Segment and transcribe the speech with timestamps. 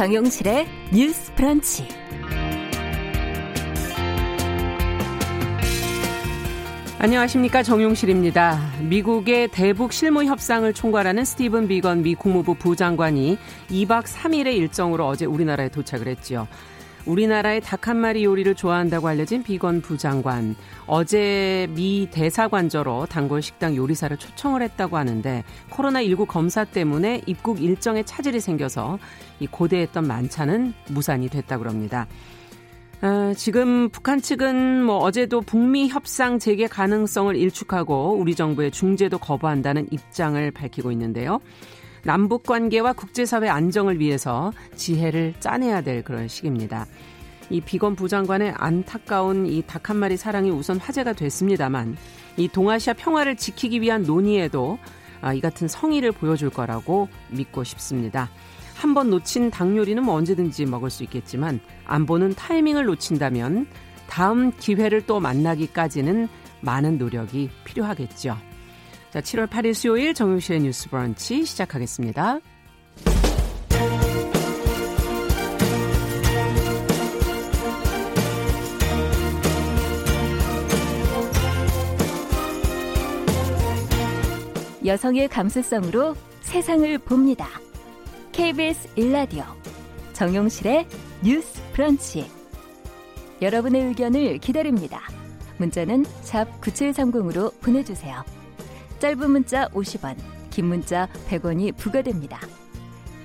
[0.00, 1.86] 정용실의 뉴스 프런치.
[6.98, 8.58] 안녕하십니까 정용실입니다.
[8.80, 13.36] 미국의 대북 실무 협상을 총괄하는 스티븐 비건 미 국무부 부장관이
[13.68, 16.48] 2박 3일의 일정으로 어제 우리나라에 도착을 했지요.
[17.06, 20.54] 우리나라의 닭 한 마리 요리를 좋아한다고 알려진 비건 부장관.
[20.86, 28.38] 어제 미 대사관저로 단골 식당 요리사를 초청을 했다고 하는데 코로나19 검사 때문에 입국 일정에 차질이
[28.38, 28.98] 생겨서
[29.40, 32.06] 이 고대했던 만찬은 무산이 됐다고 합니다.
[33.02, 39.86] 아, 지금 북한 측은 뭐 어제도 북미 협상 재개 가능성을 일축하고 우리 정부의 중재도 거부한다는
[39.90, 41.40] 입장을 밝히고 있는데요.
[42.04, 46.86] 남북 관계와 국제사회 안정을 위해서 지혜를 짜내야 될 그런 시기입니다.
[47.50, 51.96] 이 비건 부장관의 안타까운 이 닭 한 마리 사랑이 우선 화제가 됐습니다만
[52.36, 54.78] 이 동아시아 평화를 지키기 위한 논의에도
[55.20, 58.30] 아, 이 같은 성의를 보여줄 거라고 믿고 싶습니다.
[58.76, 63.66] 한 번 놓친 닭 요리는 뭐 언제든지 먹을 수 있겠지만 안 보는 타이밍을 놓친다면
[64.08, 66.28] 다음 기회를 또 만나기까지는
[66.62, 68.36] 많은 노력이 필요하겠죠.
[69.10, 72.38] 자, 7월 8일 수요일 정용실의 뉴스 브런치 시작하겠습니다.
[84.84, 87.48] 여성의 감수성으로 세상을 봅니다.
[88.30, 89.44] KBS 일라디오
[90.12, 90.86] 정용실의
[91.24, 92.30] 뉴스 브런치.
[93.42, 95.02] 여러분의 의견을 기다립니다.
[95.58, 98.39] 문자는 샵 9730으로 보내주세요.
[99.00, 100.14] 짧은 문자 50원,
[100.50, 102.38] 긴 문자 100원이 부과됩니다.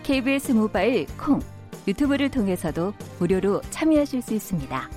[0.03, 1.41] KBS 모바일 콩,
[1.85, 4.89] 유튜브를 통해서도 무료로 참여하실 수 있습니다.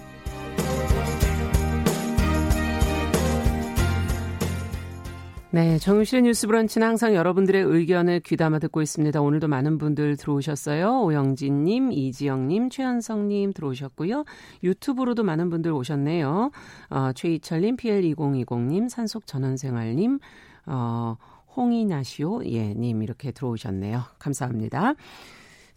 [5.51, 9.21] 네, 정유실의 뉴스 브런치는 항상 여러분들의 의견을 귀담아 듣고 있습니다.
[9.21, 11.01] 오늘도 많은 분들 들어오셨어요.
[11.05, 14.25] 오영진님, 이지영님, 최현성님 들어오셨고요.
[14.63, 16.51] 유튜브로도 많은 분들 오셨네요.
[16.91, 20.19] 어, 최희철님, PL2020님, 산속전원생활님,
[20.69, 21.17] 어,
[21.57, 24.03] 홍이나시오, 예, 님 이렇게 들어오셨네요.
[24.19, 24.95] 감사합니다.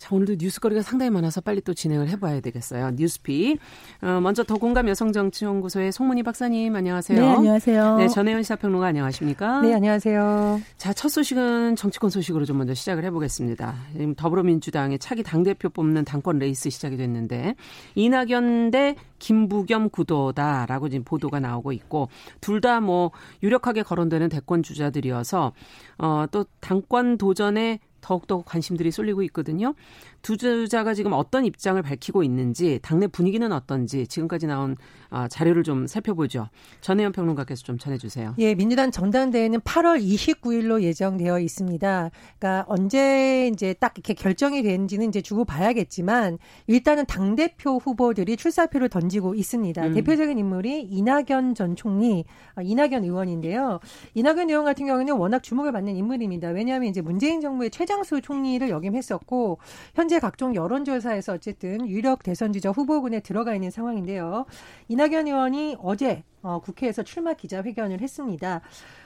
[0.02, 2.90] 자, 오늘도 뉴스거리가 상당히 많아서 빨리 또 진행을 해봐야 되겠어요.
[2.96, 3.60] 뉴스피.
[4.02, 7.22] 어, 먼저 더공감 여성정치연구소의 송문희 박사님, 안녕하세요.
[7.22, 7.98] 네, 안녕하세요.
[7.98, 9.62] 네, 전혜연 시사평론가 안녕하십니까?
[9.62, 10.60] 네, 안녕하세요.
[10.78, 13.76] 자, 첫 소식은 정치권 소식으로 좀 먼저 시작을 해보겠습니다.
[13.92, 17.54] 지금 더불어민주당의 차기 당대표 뽑는 당권 레이스 시작이 됐는데,
[17.94, 22.10] 이낙연 대 김부겸 구도다라고 지금 보도가 나오고 있고,
[22.42, 23.12] 둘 다 뭐
[23.44, 25.52] 유력하게 거론되는 대권 주자들이어서,
[26.00, 29.74] 어, 또 당권 도전에 더욱더 관심들이 쏠리고 있거든요.
[30.22, 34.76] 두 주자가 지금 어떤 입장을 밝히고 있는지 당내 분위기는 어떤지 지금까지 나온
[35.09, 36.50] 어, 자료를 좀 살펴보죠.
[36.82, 38.36] 전혜연 평론가께서 좀 전해주세요.
[38.38, 42.12] 예, 민주당 전당대회는 8월 29일로 예정되어 있습니다.
[42.40, 48.90] 그러니까 언제 이제 딱 이렇게 결정이 되는지는 이제 주고 봐야겠지만 일단은 당 대표 후보들이 출사표를
[48.90, 49.88] 던지고 있습니다.
[49.88, 49.94] 음.
[49.94, 53.80] 대표적인 인물이 이낙연 전 총리, 아, 이낙연 의원인데요.
[54.14, 56.50] 이낙연 의원 같은 경우는 워낙 주목을 받는 인물입니다.
[56.50, 59.58] 왜냐하면 이제 문재인 정부의 최장수 총리를 역임했었고
[59.96, 64.46] 현재 각종 여론조사에서 어쨌든 유력 대선 주자 후보군에 들어가 있는 상황인데요.
[64.88, 68.62] 이낙연 의원이 어제 어, 국회에서 출마 기자회견을 했습니다.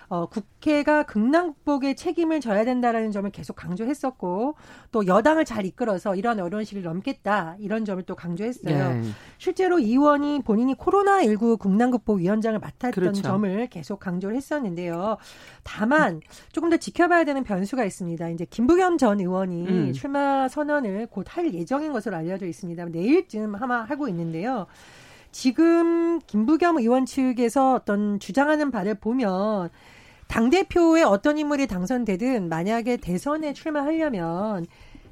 [0.08, 4.56] 어, 국회가 극남국복의 책임을 져야 된다라는 점을 계속 강조했었고
[4.92, 8.90] 또 여당을 잘 이끌어서 이런 어려운 시기를 넘겠다 이런 점을 또 강조했어요.
[8.94, 9.02] 네.
[9.38, 13.22] 실제로 이 의원이 본인이 코로나19 극남국복 위원장을 맡았던 그렇죠.
[13.22, 15.18] 점을 계속 강조를 했었는데요.
[15.64, 16.22] 다만
[16.52, 18.30] 조금 더 지켜봐야 되는 변수가 있습니다.
[18.30, 19.94] 이제 김부겸 전 의원이 음.
[19.94, 22.86] 출마 선언을 곧 할 예정인 것으로 알려져 있습니다.
[22.86, 24.68] 내일쯤 아마 하고 있는데요.
[25.32, 29.70] 지금 김부겸 의원 측에서 어떤 주장하는 바를 보면
[30.36, 34.66] 당대표의 어떤 인물이 당선되든 만약에 대선에 출마하려면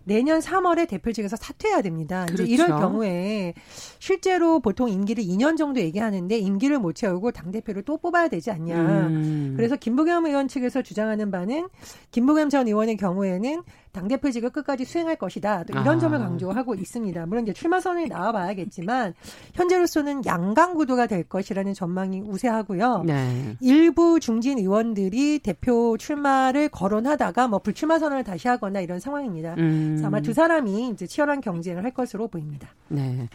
[0.04, 2.26] 내년 3월에 대표직에서 사퇴해야 됩니다.
[2.26, 2.44] 그렇죠.
[2.44, 3.54] 이제 이럴 경우에
[4.00, 8.76] 실제로 보통 임기를 2년 정도 얘기하는데 임기를 못 채우고 당 대표를 또 뽑아야 되지 않냐.
[9.08, 9.54] 음.
[9.56, 11.70] 그래서 김부겸 의원 측에서 주장하는 바는
[12.12, 15.64] 김부겸 전 의원의 경우에는 당대표직을 끝까지 수행할 것이다.
[15.64, 16.00] 또 이런 아.
[16.00, 17.26] 점을 강조하고 있습니다.
[17.28, 19.14] 물론 이제 출마 선언이 나와봐야겠지만
[19.54, 23.04] 현재로서는 양강 구도가 될 것이라는 전망이 우세하고요.
[23.06, 23.56] 네.
[23.62, 29.56] 일부 중진 의원들이 대표 출마를 거론하다가 뭐 불출마 선언을 다시 하거나 이런 상황입니다.
[29.60, 30.02] 음.
[30.04, 32.70] 아마 두 사람이 이제 치열한 경쟁을 할 것으로 보입니다.
[32.90, 33.30] 네.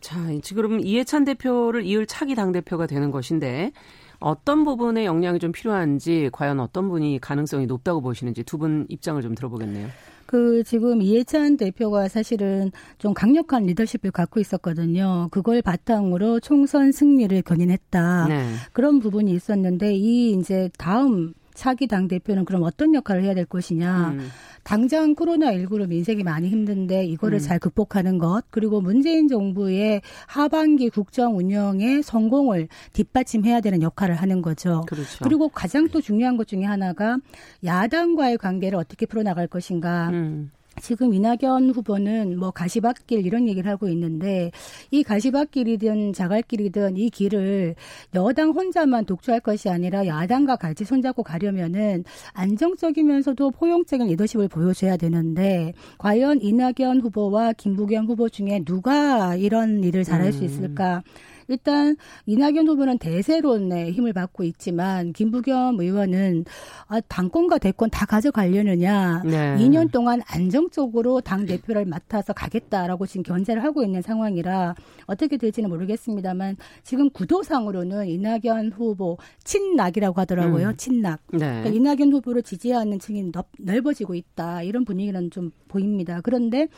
[0.00, 3.72] 자, 지금 이해찬 대표를 이을 차기 당 대표가 되는 것인데
[4.18, 9.34] 어떤 부분에 역량이 좀 필요한지 과연 어떤 분이 가능성이 높다고 보시는지 두 분 입장을 좀
[9.34, 9.88] 들어보겠네요.
[10.24, 15.28] 그 지금 이해찬 대표가 사실은 좀 강력한 리더십을 갖고 있었거든요.
[15.30, 18.26] 그걸 바탕으로 총선 승리를 견인했다.
[18.28, 18.48] 네.
[18.72, 24.10] 그런 부분이 있었는데 이 이제 다음 차기 당 대표는 그럼 어떤 역할을 해야 될 것이냐.
[24.10, 24.28] 음.
[24.62, 27.40] 당장 코로나19로 민생이 많이 힘든데 이거를 음.
[27.40, 34.84] 잘 극복하는 것 그리고 문재인 정부의 하반기 국정 운영의 성공을 뒷받침해야 되는 역할을 하는 거죠.
[34.86, 35.24] 그렇죠.
[35.24, 37.18] 그리고 가장 또 중요한 것 중에 하나가
[37.64, 40.10] 야당과의 관계를 어떻게 풀어나갈 것인가.
[40.10, 40.50] 음.
[40.80, 44.50] 지금 이낙연 후보는 뭐 가시밭길 이런 얘기를 하고 있는데
[44.90, 47.74] 이 가시밭길이든 자갈길이든 이 길을
[48.14, 56.40] 여당 혼자만 독주할 것이 아니라 야당과 같이 손잡고 가려면은 안정적이면서도 포용적인 리더십을 보여줘야 되는데 과연
[56.42, 60.32] 이낙연 후보와 김부겸 후보 중에 누가 이런 일을 잘할 음.
[60.32, 61.02] 수 있을까?
[61.48, 61.96] 일단
[62.26, 66.44] 이낙연 후보는 대세론에 힘을 받고 있지만 김부겸 의원은
[66.88, 69.56] 아, 당권과 대권 다 가져가려느냐 네.
[69.58, 74.74] 2년 동안 안정적으로 당 대표를 맡아서 가겠다라고 지금 견제를 하고 있는 상황이라
[75.06, 80.68] 어떻게 될지는 모르겠습니다만 지금 구도상으로는 이낙연 후보 친낙이라고 하더라고요.
[80.68, 80.76] 음.
[80.76, 81.20] 친낙.
[81.32, 81.38] 네.
[81.38, 86.20] 그러니까 이낙연 후보를 지지하는 층이 넓어지고 있다 이런 분위기는 좀 보입니다.
[86.22, 86.68] 그런데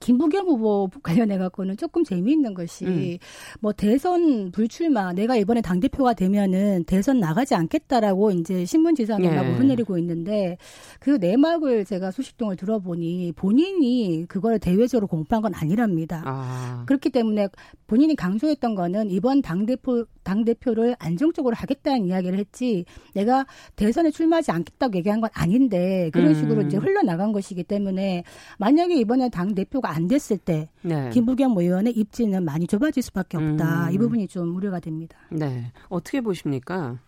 [0.00, 3.18] 김부겸 후보 관련해 갖고는 조금 재미있는 것이 음.
[3.60, 9.54] 뭐 대선 불출마 내가 이번에 당 대표가 되면은 대선 나가지 않겠다라고 이제 신문지상에 막 예.
[9.54, 10.58] 오르내리고 있는데
[11.00, 16.22] 그 내막을 제가 소식통을 들어보니 본인이 그걸 대외적으로 공표한 건 아니랍니다.
[16.24, 16.84] 아.
[16.86, 17.48] 그렇기 때문에
[17.86, 22.84] 본인이 강조했던 거는 이번 당 대표 당 대표를 안정적으로 하겠다는 이야기를 했지
[23.14, 23.46] 내가
[23.76, 26.34] 대선에 출마하지 않겠다고 얘기한 건 아닌데 그런 음.
[26.34, 26.66] 식으로 음.
[26.66, 28.24] 이제 흘러나간 것이기 때문에
[28.58, 31.10] 만약에 이번에 당 대표가 안 됐을 때 네.
[31.10, 33.88] 김부겸 의원의 입지는 많이 좁아질 수밖에 없다.
[33.88, 33.92] 음.
[33.92, 35.16] 이 부분이 좀 우려가 됩니다.
[35.30, 35.72] 네.
[35.88, 36.98] 어떻게 보십니까?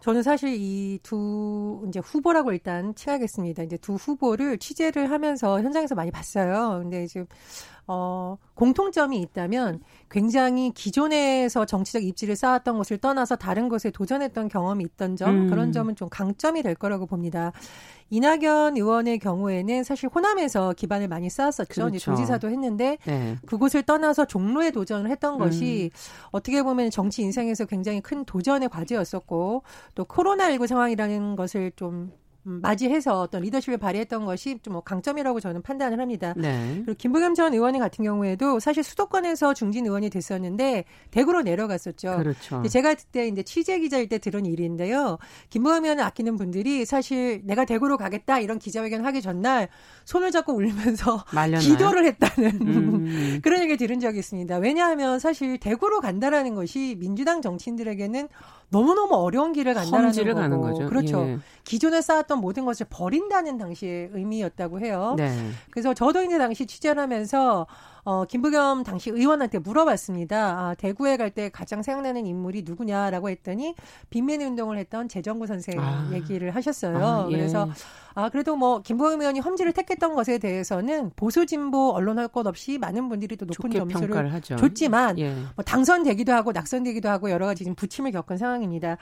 [0.00, 3.62] 저는 사실 이 두 이제 후보라고 일단 칭하겠습니다.
[3.62, 6.80] 이제 두 후보를 취재를 하면서 현장에서 많이 봤어요.
[6.82, 7.26] 근데 지금
[7.86, 9.80] 어, 공통점이 있다면
[10.10, 15.50] 굉장히 기존에서 정치적 입지를 쌓았던 것을 떠나서 다른 곳에 도전했던 경험이 있던 점, 음.
[15.50, 17.52] 그런 점은 좀 강점이 될 거라고 봅니다.
[18.12, 21.86] 이낙연 의원의 경우에는 사실 호남에서 기반을 많이 쌓았었죠.
[21.86, 22.10] 그렇죠.
[22.10, 23.38] 도지사도 했는데 네.
[23.46, 25.38] 그곳을 떠나서 종로에 도전을 했던 음.
[25.38, 25.90] 것이
[26.30, 29.62] 어떻게 보면 정치 인생에서 굉장히 큰 도전의 과제였었고
[29.94, 32.12] 또 코로나19 상황이라는 것을 좀 음,
[32.44, 36.34] 맞이해서 어떤 리더십을 발휘했던 것이 좀뭐 강점이라고 저는 판단을 합니다.
[36.36, 36.82] 네.
[36.84, 42.16] 그리고 김부겸 전 의원 같은 경우에도 사실 수도권에서 중진 의원이 됐었는데 대구로 내려갔었죠.
[42.18, 42.62] 그렇죠.
[42.68, 45.18] 제가 그때 이제 취재 기자일 때 들은 일인데요.
[45.50, 49.68] 김부겸 의원을 아끼는 분들이 사실 내가 대구로 가겠다 이런 기자회견 하기 전날
[50.04, 51.60] 손을 잡고 울면서 말렸나요?
[51.60, 53.40] 기도를 했다는 음.
[53.42, 54.56] 그런 얘기 들은 적이 있습니다.
[54.58, 58.28] 왜냐하면 사실 대구로 간다라는 것이 민주당 정치인들에게는
[58.72, 60.34] 너무너무 어려운 길을 간다는 거고.
[60.34, 60.86] 가는 거죠.
[60.86, 61.24] 그렇죠.
[61.28, 61.38] 예.
[61.64, 65.14] 기존에 쌓았던 모든 것을 버린다는 당시의 의미였다고 해요.
[65.16, 65.30] 네.
[65.70, 67.66] 그래서 저도 이제 당시 취재를 하면서
[68.04, 70.36] 어, 김부겸 당시 의원한테 물어봤습니다.
[70.36, 73.74] 아, 대구에 갈 때 가장 생각나는 인물이 누구냐라고 했더니
[74.10, 76.10] 빈민의 운동을 했던 재정구 선생 아.
[76.12, 76.98] 얘기를 하셨어요.
[76.98, 77.36] 아, 예.
[77.36, 77.70] 그래서
[78.14, 82.76] 아, 그래도 뭐 김부겸 의원이 험지를 택했던 것에 대해서는 보수 진보 언론 할 것 없이
[82.78, 85.34] 많은 분들이 또 높은 점수를 줬지만 예.
[85.54, 88.96] 뭐 당선되기도 하고 낙선되기도 하고 여러 가지 지금 부침을 겪은 상황입니다.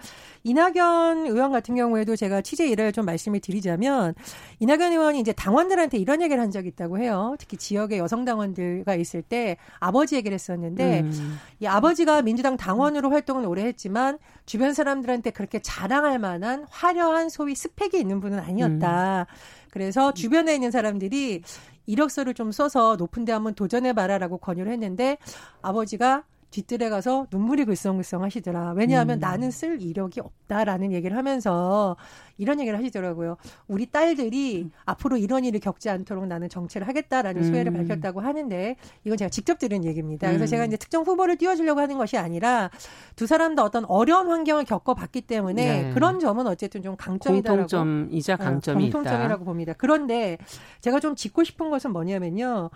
[0.44, 4.14] 이낙연 의원 같은 경우에도 제가 취재 일을 좀 말씀을 드리자면
[4.61, 7.35] 이낙연 의원이 이제 당원들한테 이런 얘기를 한 적이 있다고 해요.
[7.38, 11.38] 특히 지역의 여성 당원들 과 있을 때 아버지 얘기를 했었는데 음.
[11.61, 17.99] 이 아버지가 민주당 당원으로 활동을 오래 했지만 주변 사람들한테 그렇게 자랑할 만한 화려한 소위 스펙이
[17.99, 19.26] 있는 분은 아니었다.
[19.28, 19.35] 음.
[19.70, 21.42] 그래서 주변에 있는 사람들이
[21.87, 25.18] 이력서를 좀 써서 높은 데 한번 도전해 봐라라고 권유를 했는데
[25.62, 28.73] 아버지가 뒤뜰에 가서 눈물이 글썽글썽 하시더라.
[28.73, 29.21] 왜냐하면 음.
[29.21, 31.97] 나는 쓸 이력이 없다라는 얘기를 하면서
[32.38, 33.37] 이런 얘기를 하시더라고요.
[33.69, 34.71] 우리 딸들이 음.
[34.85, 37.87] 앞으로 이런 일을 겪지 않도록 나는 정치를 하겠다라는 소회를 음.
[37.87, 40.26] 밝혔다고 하는데 이건 제가 직접 들은 얘기입니다.
[40.26, 40.47] 그래서 음.
[40.47, 42.71] 제가 이제 특정 후보를 띄워주려고 하는 것이 아니라
[43.14, 45.95] 두 사람 다 어떤 어려운 환경을 겪어봤기 때문에 네.
[45.95, 49.45] 그런 점은 어쨌든 좀 강점이다라고 공통점이자 어, 강점이 어, 공통점이라고 있다.
[49.45, 49.75] 봅니다.
[49.76, 50.38] 그런데
[50.80, 52.71] 제가 좀 짚고 싶은 것은 뭐냐면요.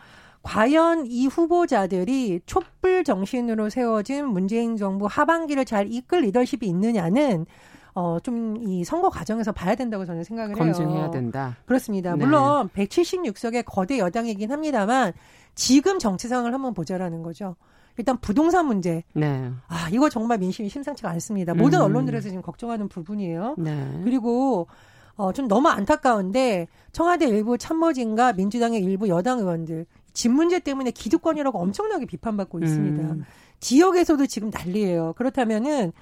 [0.45, 7.47] 과연 이 후보자들이 촛불 정신으로 세워진 문재인 정부 하반기를 잘 이끌 리더십이 있느냐는
[7.95, 11.05] 어, 좀 이 선거 과정에서 봐야 된다고 저는 생각을 검증해야 해요.
[11.05, 11.57] 검증해야 된다.
[11.67, 12.15] 그렇습니다.
[12.17, 12.25] 네.
[12.25, 15.13] 물론 176석의 거대 여당이긴 합니다만
[15.55, 17.57] 지금 정치 상황을 한번 보자라는 거죠.
[17.97, 19.05] 일단 부동산 문제.
[19.13, 19.51] 네.
[19.69, 21.55] 아, 이거 정말 민심이 심상치가 않습니다.
[21.55, 21.85] 모든 음.
[21.85, 23.55] 언론들에서 지금 걱정하는 부분이에요.
[23.59, 24.01] 네.
[24.03, 24.67] 그리고
[25.17, 31.59] 어, 좀 너무 안타까운데 청와대 일부 참모진과 민주당의 일부 여당 의원들 집 문제 때문에 기득권이라고
[31.59, 33.03] 엄청나게 비판받고 있습니다.
[33.03, 33.25] 음.
[33.61, 35.13] 지역에서도 지금 난리예요.
[35.17, 35.93] 그렇다면은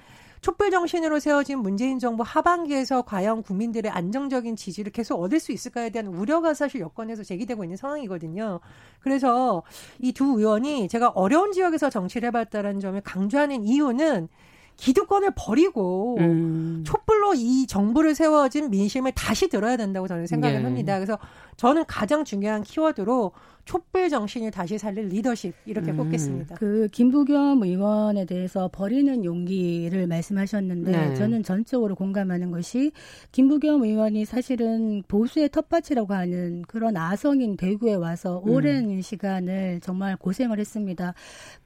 [0.41, 6.07] 촛불 정신으로 세워진 문재인 정부 하반기에서 과연 국민들의 안정적인 지지를 계속 얻을 수 있을까에 대한
[6.07, 8.59] 우려가 사실 여권에서 제기되고 있는 상황이거든요.
[8.99, 9.63] 그래서
[9.99, 14.27] 이 두 의원이 제가 어려운 지역에서 정치를 해봤다는 점을 강조하는 이유는
[14.75, 16.83] 기득권을 버리고 음.
[16.85, 20.63] 촛불로 이 정부를 세워진 민심을 다시 들어야 된다고 저는 생각을 예.
[20.63, 20.95] 합니다.
[20.95, 21.17] 그래서
[21.55, 23.31] 저는 가장 중요한 키워드로
[23.65, 25.97] 촛불 정신을 다시 살릴 리더십 이렇게 음.
[25.97, 26.55] 꼽겠습니다.
[26.55, 31.13] 그 김부겸 의원에 대해서 버리는 용기를 말씀하셨는데 네.
[31.15, 32.91] 저는 전적으로 공감하는 것이
[33.31, 38.51] 김부겸 의원이 사실은 보수의 텃밭이라고 하는 그런 아성인 대구에 와서 음.
[38.51, 39.01] 오랜 음.
[39.01, 41.13] 시간을 정말 고생을 했습니다.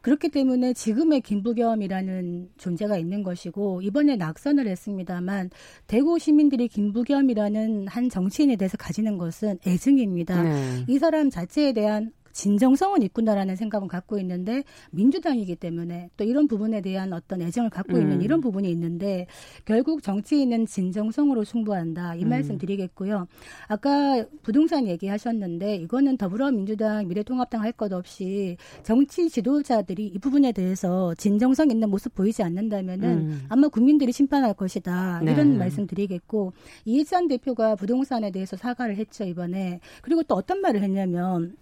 [0.01, 5.49] 그렇기 때문에 지금의 김부겸이라는 존재가 있는 것이고 이번에 낙선을 했습니다만
[5.87, 10.43] 대구 시민들이 김부겸이라는 한 정치인에 대해서 가지는 것은 애증입니다.
[10.43, 10.85] 네.
[10.87, 11.86] 이 사람 자체에 대한
[12.37, 18.01] 진정성은 있구나라는 생각은 갖고 있는데 민주당이기 때문에 또 이런 부분에 대한 어떤 애정을 갖고 음.
[18.01, 19.25] 있는 이런 부분이 있는데
[19.65, 22.29] 결국 정치인은 진정성으로 승부한다 이 음.
[22.29, 23.27] 말씀 드리겠고요.
[23.67, 31.69] 아까 부동산 얘기하셨는데 이거는 더불어민주당 미래통합당 할 것 없이 정치 지도자들이 이 부분에 대해서 진정성
[31.69, 33.45] 있는 모습 보이지 않는다면은 음.
[33.49, 35.33] 아마 국민들이 심판할 것이다 네.
[35.33, 36.53] 이런 말씀 드리겠고
[36.85, 41.55] 이해찬 대표가 부동산에 대해서 사과를 했죠 이번에 그리고 또 어떤 말을 했냐면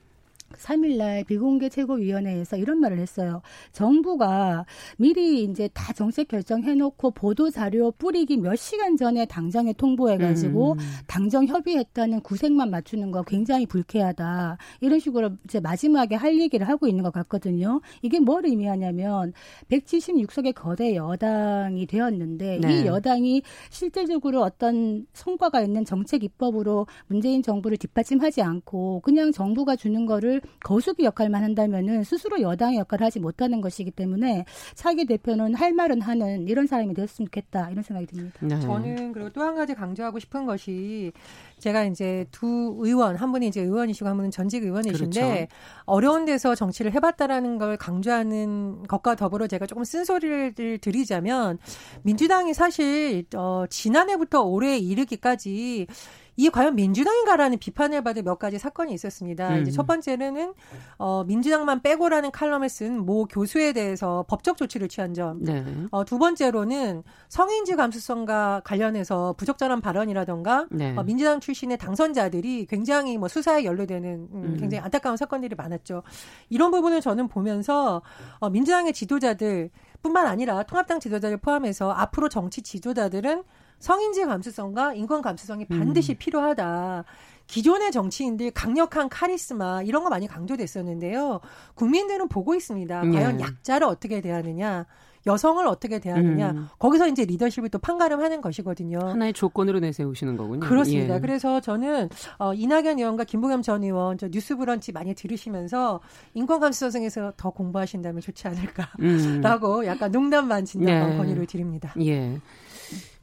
[0.58, 3.42] 3일날 비공개 최고위원회에서 이런 말을 했어요.
[3.72, 4.66] 정부가
[4.98, 10.78] 미리 이제 다 정책 결정해놓고 보도 자료 뿌리기 몇 시간 전에 당장에 통보해가지고 음.
[11.08, 14.58] 당정 협의했다는 구색만 맞추는 거 굉장히 불쾌하다.
[14.82, 17.82] 이런 식으로 이제 마지막에 할 얘기를 하고 있는 것 같거든요.
[18.02, 19.34] 이게 뭘 의미하냐면
[19.70, 22.82] 176석의 거대 여당이 되었는데 네.
[22.82, 30.06] 이 여당이 실질적으로 어떤 성과가 있는 정책 입법으로 문재인 정부를 뒷받침하지 않고 그냥 정부가 주는
[30.06, 36.02] 거를 거수기 역할만 한다면은 스스로 여당의 역할을 하지 못하는 것이기 때문에 차기 대표는 할 말은
[36.02, 38.40] 하는 이런 사람이 되었으면 좋겠다 이런 생각이 듭니다.
[38.42, 38.60] 네.
[38.60, 41.12] 저는 그리고 또 한 가지 강조하고 싶은 것이
[41.60, 45.48] 제가 이제 두 의원 한 분이 이제 의원이시고 한 분은 전직 의원이신데 그렇죠.
[45.86, 51.60] 어려운 데서 정치를 해봤다라는 걸 강조하는 것과 더불어 제가 조금 쓴소리를 드리자면
[52.04, 55.88] 민주당이 사실 어 지난해부터 올해 이르기까지
[56.36, 59.56] 이게 과연 민주당인가라는 비판을 받을 몇 가지 사건이 있었습니다.
[59.56, 59.62] 음.
[59.62, 60.54] 이제 첫 번째는
[60.98, 65.44] 어, 민주당만 빼고라는 칼럼을 쓴 모 교수에 대해서 법적 조치를 취한 점.
[65.44, 65.64] 네.
[65.92, 70.96] 어, 두 번째로는 성인지 감수성과 관련해서 부적절한 발언이라던가 네.
[70.98, 74.58] 어, 민주당 출신의 당선자들이 굉장히 뭐 수사에 연루되는 음, 음.
[74.60, 76.04] 굉장히 안타까운 사건들이 많았죠.
[76.50, 78.02] 이런 부분을 저는 보면서
[78.40, 79.70] 어, 민주당의 지도자들
[80.02, 83.44] 뿐만 아니라 통합당 지도자를 포함해서 앞으로 정치 지도자들은
[83.86, 86.18] 성인지 감수성과 인권 감수성이 반드시 음.
[86.18, 87.04] 필요하다.
[87.46, 91.40] 기존의 정치인들 강력한 카리스마 이런 거 많이 강조됐었는데요.
[91.76, 93.04] 국민들은 보고 있습니다.
[93.04, 93.12] 네.
[93.12, 94.88] 과연 약자를 어떻게 대하느냐.
[95.28, 96.68] 여성을 어떻게 대하느냐 음.
[96.78, 99.00] 거기서 이제 리더십을 또 판가름하는 것이거든요.
[99.00, 100.68] 하나의 조건으로 내세우시는 거군요.
[100.68, 101.16] 그렇습니다.
[101.16, 101.20] 예.
[101.20, 106.00] 그래서 저는 어, 이낙연 의원과 김부겸 전 의원 저 뉴스브런치 많이 들으시면서
[106.36, 109.86] 인권 감수성에서 더 공부하신다면 좋지 않을까라고 음.
[109.90, 111.18] 약간 농담 반 진담 반 예.
[111.18, 111.94] 권유를 드립니다.
[112.02, 112.40] 예.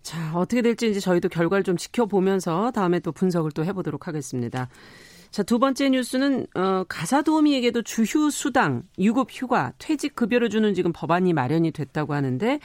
[0.02, 4.68] 자, 어떻게 될지 이제 저희도 결과를 좀 지켜보면서 다음에 또 분석을 또 해보도록 하겠습니다.
[5.30, 10.92] 자, 두 번째 뉴스는 어, 가사 도우미에게도 주휴 수당, 유급 휴가, 퇴직 급여를 주는 지금
[10.92, 12.60] 법안이 마련이 됐다고 하는데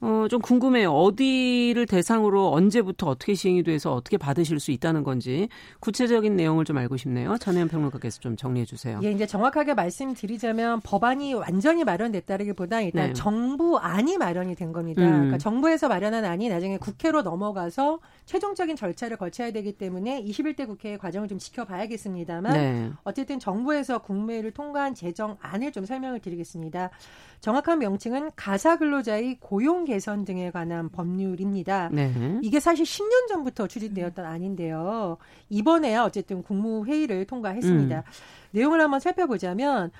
[0.00, 0.92] 어, 좀 궁금해요.
[0.92, 5.48] 어디를 대상으로 언제부터 어떻게 시행이 돼서 어떻게 받으실 수 있다는 건지
[5.80, 7.36] 구체적인 내용을 좀 알고 싶네요.
[7.38, 9.00] 전혜연 평론가께서 좀 정리해 주세요.
[9.02, 13.12] 예, 이제 정확하게 말씀드리자면 법안이 완전히 마련됐다기보다 일단 네.
[13.12, 15.02] 정부안이 마련이 된 겁니다.
[15.02, 15.10] 음.
[15.10, 21.26] 그러니까 정부에서 마련한 안이 나중에 국회로 넘어가서 최종적인 절차를 거쳐야 되기 때문에 21대 국회의 과정을
[21.26, 22.90] 좀 지켜봐야겠습니다만 네.
[23.02, 26.90] 어쨌든 정부에서 국무회의를 통과한 제정안을 좀 설명을 드리겠습니다.
[27.40, 31.88] 정확한 명칭은 가사 근로자의 고용 개선 등에 관한 법률입니다.
[31.92, 32.12] 네.
[32.42, 35.18] 이게 사실 10년 전부터 추진되었던 안인데요.
[35.48, 37.96] 이번에야 어쨌든 국무회의를 통과했습니다.
[37.96, 38.02] 음.
[38.50, 39.90] 내용을 한번 살펴보자면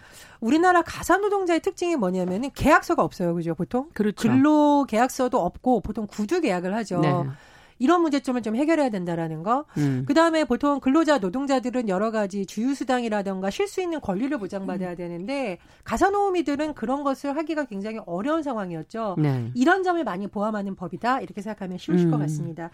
[0.41, 3.35] 우리나라 가사 노동자의 특징이 뭐냐면은 계약서가 없어요.
[3.35, 3.55] 그죠?
[3.55, 4.29] 보통 그렇죠.
[4.29, 7.01] 근로 계약서도 없고 보통 구두 계약을 하죠.
[7.01, 7.13] 네.
[7.79, 9.65] 이런 문제점을 좀 해결해야 된다라는 거.
[9.77, 10.05] 음.
[10.07, 14.97] 그다음에 보통 근로자 노동자들은 여러 가지 주휴수당이라던가 쉴 수 있는 권리를 보장받아야 음.
[14.97, 19.17] 되는데 가사노무미들은 그런 것을 하기가 굉장히 어려운 상황이었죠.
[19.19, 19.51] 네.
[19.55, 22.11] 이런 점을 많이 포함하는 법이다 이렇게 생각하면 쉬우실 음.
[22.11, 22.71] 것 같습니다.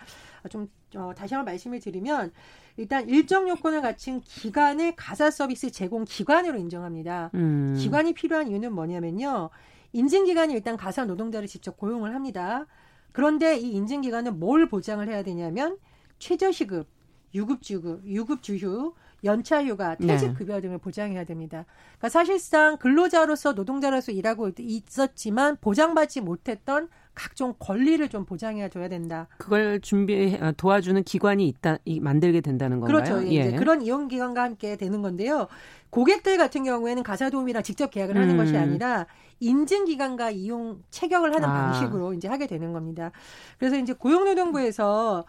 [0.48, 2.32] 좀 어, 다시 한번 말씀을 드리면
[2.76, 7.30] 일단 일정 요건을 갖춘 기관을 가사 서비스 제공 기관으로 인정합니다.
[7.34, 7.74] 음.
[7.78, 9.50] 기관이 필요한 이유는 뭐냐면요.
[9.92, 12.66] 인증기관이 일단 가사 노동자를 직접 고용을 합니다.
[13.14, 15.78] 그런데 이 인증기관은 뭘 보장을 해야 되냐면
[16.18, 16.88] 최저시급,
[17.32, 18.92] 유급주급, 유급주휴,
[19.22, 20.60] 연차휴가, 퇴직급여 네.
[20.60, 21.64] 등을 보장해야 됩니다.
[21.92, 29.28] 그러니까 사실상 근로자로서 노동자로서 일하고 있었지만 보장받지 못했던 각종 권리를 좀 보장해 줘야 된다.
[29.38, 33.02] 그걸 준비 어, 도와주는 기관이 있다 만들게 된다는 건가요?
[33.02, 33.26] 그렇죠.
[33.28, 33.48] 예.
[33.48, 35.46] 이제 그런 이용 기관과 함께 되는 건데요.
[35.90, 38.36] 고객들 같은 경우에는 가사 도우미랑 직접 계약을 하는 음.
[38.36, 39.06] 것이 아니라
[39.40, 41.52] 인증 기관과 이용 체결을 하는 아.
[41.52, 43.12] 방식으로 이제 하게 되는 겁니다.
[43.58, 45.24] 그래서 이제 고용노동부에서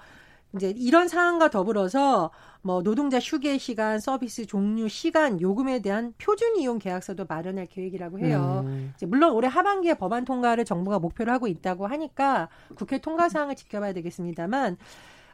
[0.56, 2.32] 이제 이런 사항과 더불어서
[2.66, 8.64] 뭐 노동자 휴게 시간, 서비스 종류, 시간, 요금에 대한 표준 이용 계약서도 마련할 계획이라고 해요.
[8.66, 8.92] 음.
[9.02, 14.78] 물론 올해 하반기에 법안 통과를 정부가 목표로 하고 있다고 하니까 국회 통과 사항을 지켜봐야 되겠습니다만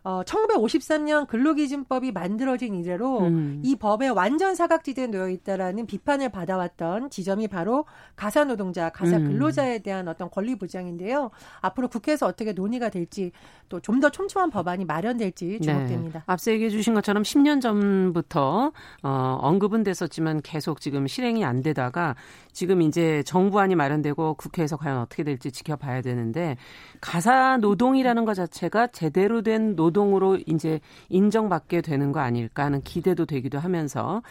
[0.04, 3.62] 어, 1953년 근로기준법이 만들어진 이래로 음.
[3.64, 9.26] 이 법에 완전 사각지대에 놓여 있다라는 비판을 받아왔던 지점이 바로 가사 노동자, 가사 음.
[9.26, 11.30] 근로자에 대한 어떤 권리 보장인데요.
[11.62, 13.32] 앞으로 국회에서 어떻게 논의가 될지
[13.70, 15.66] 또 좀 더 촘촘한 법안이 마련될지 네.
[15.66, 16.20] 주목됩니다.
[16.20, 16.24] 네.
[16.26, 18.72] 앞서 얘기해 주신 것처럼 10년 전부터
[19.04, 22.16] 어, 언급은 됐었지만 계속 지금 실행이 안 되다가
[22.52, 26.58] 지금 이제 정부안이 마련되고 국회에서 과연 어떻게 될지 지켜봐야 되는데
[27.02, 30.80] 가사 노동이라는 것 자체가 제대로 된 노동으로 이제
[31.10, 34.22] 인정받게 되는 거 아닐까 하는 기대도 되기도 하면서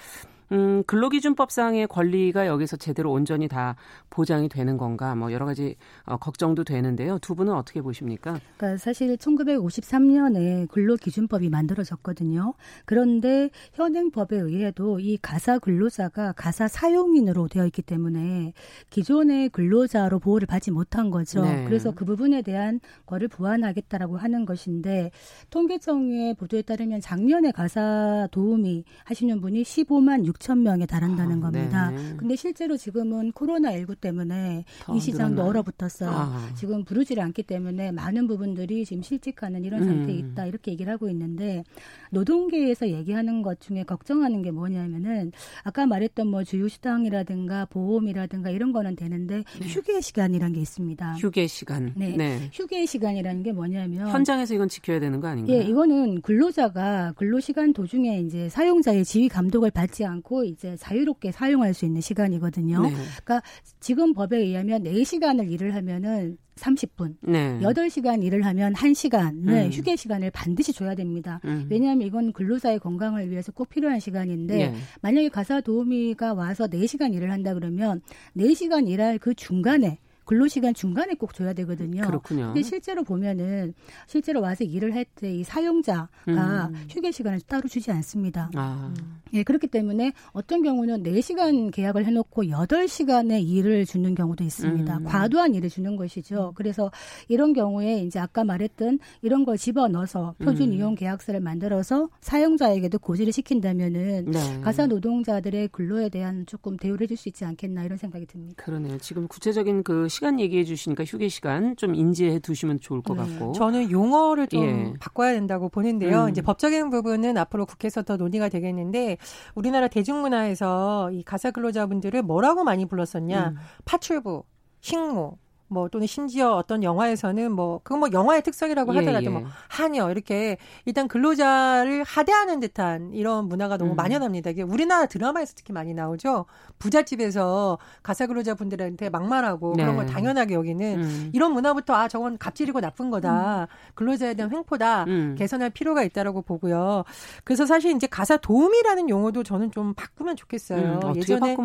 [0.53, 3.77] 음, 근로기준법상의 권리가 여기서 제대로 온전히 다
[4.11, 7.19] 보장이 되는 건가, 뭐 여러 가지 어, 걱정도 되는데요.
[7.21, 8.41] 두 분은 어떻게 보십니까?
[8.57, 12.55] 그러니까 사실 1953년에 근로기준법이 만들어졌거든요.
[12.85, 18.53] 그런데 현행법에 의해도 이 가사 근로자가 가사 사용인으로 되어 있기 때문에
[18.91, 21.43] 기존의 근로자로 보호를 받지 못한 거죠.
[21.43, 21.65] 네.
[21.67, 25.13] 그래서 그 부분에 대한 거를 보완하겠다라고 하는 것인데
[25.51, 31.91] 통계청의 보도에 따르면 작년에 가사 도우미 하시는 분이 15만 6 6천 명에 달한다는 아, 겁니다.
[31.91, 32.15] 네.
[32.17, 35.43] 근데 실제로 지금은 코로나 19 때문에 이 시장도?
[35.43, 36.11] 얼어붙었어요.
[36.11, 36.49] 아.
[36.57, 40.31] 지금 부르지를 않기 때문에 많은 부분들이 지금 실직하는 이런 상태에 음.
[40.31, 41.63] 있다 이렇게 얘기를 하고 있는데
[42.11, 45.33] 노동계에서 얘기하는 것 중에 걱정하는 게 뭐냐면은
[45.63, 49.67] 아까 말했던 뭐 주휴수당이라든가 보험이라든가 이런 거는 되는데 네.
[49.67, 51.15] 휴게 시간이란 게 있습니다.
[51.15, 51.93] 휴게 시간.
[51.97, 52.17] 네.
[52.17, 52.51] 네.
[52.53, 55.57] 휴게 시간이라는 게 뭐냐면 현장에서 이건 지켜야 되는 거 아닌가요?
[55.57, 61.33] 예, 이거는 근로자가 근로 시간 도중에 이제 사용자의 지휘 감독을 받지 않고 않고 이제 자유롭게
[61.33, 62.83] 사용할 수 있는 시간이거든요.
[62.83, 62.91] 네.
[62.91, 63.43] 그러니까
[63.81, 67.17] 지금 법에 의하면 4시간을 일을 하면은 30분.
[67.23, 67.59] 네.
[67.61, 69.71] 8시간 일을 하면 1시간을 음.
[69.73, 71.41] 휴게 시간을 반드시 줘야 됩니다.
[71.45, 71.67] 음.
[71.71, 74.75] 왜냐하면 이건 근로자의 건강을 위해서 꼭 필요한 시간인데 네.
[75.03, 78.01] 만약에 가사 도우미가 와서 4시간 일을 한다 그러면
[78.37, 79.99] 4시간 일할 그 중간에
[80.31, 82.03] 근로시간 중간에 꼭 줘야 되거든요.
[82.03, 82.47] 그렇군요.
[82.47, 83.75] 근데 실제로 보면은
[84.07, 86.87] 실제로 와서 일을 할 때 이 사용자가 음.
[86.89, 88.49] 휴게 시간을 따로 주지 않습니다.
[88.55, 88.95] 아.
[89.33, 94.99] 예, 그렇기 때문에 어떤 경우는 4시간 계약을 해놓고 8시간의 일을 주는 경우도 있습니다.
[94.99, 95.05] 음.
[95.05, 96.53] 과도한 일을 주는 것이죠.
[96.55, 96.91] 그래서
[97.29, 100.75] 이런 경우에 이제 아까 말했던 이런 걸 집어넣어서 표준 음.
[100.75, 104.61] 이용 계약서를 만들어서 사용자에게도 고지를 시킨다면은 네.
[104.63, 108.63] 가사 노동자들의 근로에 대한 조금 대우를 해줄 수 있지 않겠나 이런 생각이 듭니다.
[108.65, 108.97] 그러네요.
[108.99, 113.23] 지금 구체적인 그 시간 얘기해 주시니까 휴게 시간 좀 인지해 두시면 좋을 것 네.
[113.23, 113.53] 같고.
[113.53, 114.93] 저는 용어를 좀 예.
[115.01, 116.25] 바꿔야 된다고 보는데요.
[116.25, 116.31] 음.
[116.31, 119.17] 이제 법적인 부분은 앞으로 국회에서 더 논의가 되겠는데
[119.55, 123.49] 우리나라 대중문화에서 이 가사 근로자분들을 뭐라고 많이 불렀었냐?
[123.49, 123.57] 음.
[123.85, 124.45] 파출부,
[124.81, 125.39] 식모,
[125.71, 129.31] 뭐 또는 심지어 어떤 영화에서는 뭐 그건 뭐 영화의 특성이라고 예, 하더라도 예, 예.
[129.31, 133.97] 뭐 하녀 이렇게 일단 근로자를 하대하는 듯한 이런 문화가 너무 음.
[133.97, 134.51] 만연합니다.
[134.51, 136.47] 이게 우리나라 드라마에서 특히 많이 나오죠.
[136.81, 139.85] 부잣집에서 가사 근로자 분들한테 막말하고 네.
[139.85, 141.31] 그런 걸 당연하게 여기는 음.
[141.33, 143.63] 이런 문화부터 아 저건 갑질이고 나쁜 거다.
[143.63, 143.67] 음.
[143.95, 145.05] 근로자에 대한 횡포다.
[145.05, 145.37] 음.
[145.39, 147.05] 개선할 필요가 있다라고 보고요.
[147.45, 151.01] 그래서 사실 이제 가사 도움이라는 용어도 저는 좀 바꾸면 좋겠어요.
[151.05, 151.57] 음, 예전에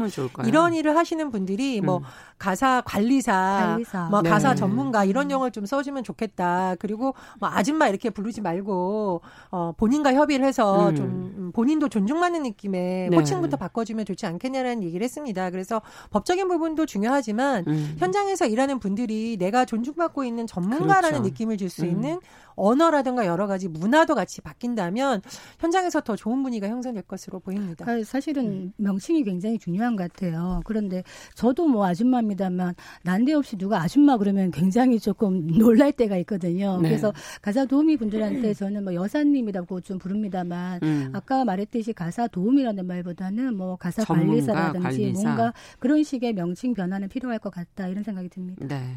[0.46, 2.04] 이런 일을 하시는 분들이 뭐 음.
[2.38, 3.95] 가사 관리사, 관리사.
[4.04, 4.30] 뭐 네.
[4.30, 6.76] 가사 전문가 이런 용어를 좀 써주면 좋겠다.
[6.80, 10.96] 그리고 뭐 아줌마 이렇게 부르지 말고 어 본인과 협의를 해서 음.
[10.96, 13.18] 좀 본인도 존중받는 느낌의 네.
[13.18, 15.50] 호칭부터 바꿔주면 좋지 않겠냐라는 얘기를 했습니다.
[15.50, 15.82] 그래서
[16.12, 17.96] 법적인 부분도 중요하지만 음.
[17.98, 21.24] 현장에서 일하는 분들이 내가 존중받고 있는 전문가라는 그렇죠.
[21.24, 21.90] 느낌을 줄수 음.
[21.90, 22.20] 있는
[22.56, 25.22] 언어라든가 여러 가지 문화도 같이 바뀐다면
[25.60, 27.86] 현장에서 더 좋은 분위기가 형성될 것으로 보입니다.
[28.04, 28.74] 사실은 음.
[28.78, 30.62] 명칭이 굉장히 중요한 것 같아요.
[30.66, 31.04] 그런데
[31.36, 36.80] 저도 뭐 아줌마입니다만 난데없이 누가 아줌마 그러면 굉장히 조금 놀랄 때가 있거든요.
[36.82, 36.90] 네.
[36.90, 41.10] 그래서 가사 도우미 분들한테 저는 뭐 여사님이라고 좀 부릅니다만 음.
[41.14, 45.22] 아까 말했듯이 가사 도우미라는 말보다는 뭐 가사 전문가, 관리사라든지 관리사.
[45.22, 48.66] 뭔가 그런 식의 명칭 변화는 필요할 것 같다 이런 생각이 듭니다.
[48.68, 48.96] 네.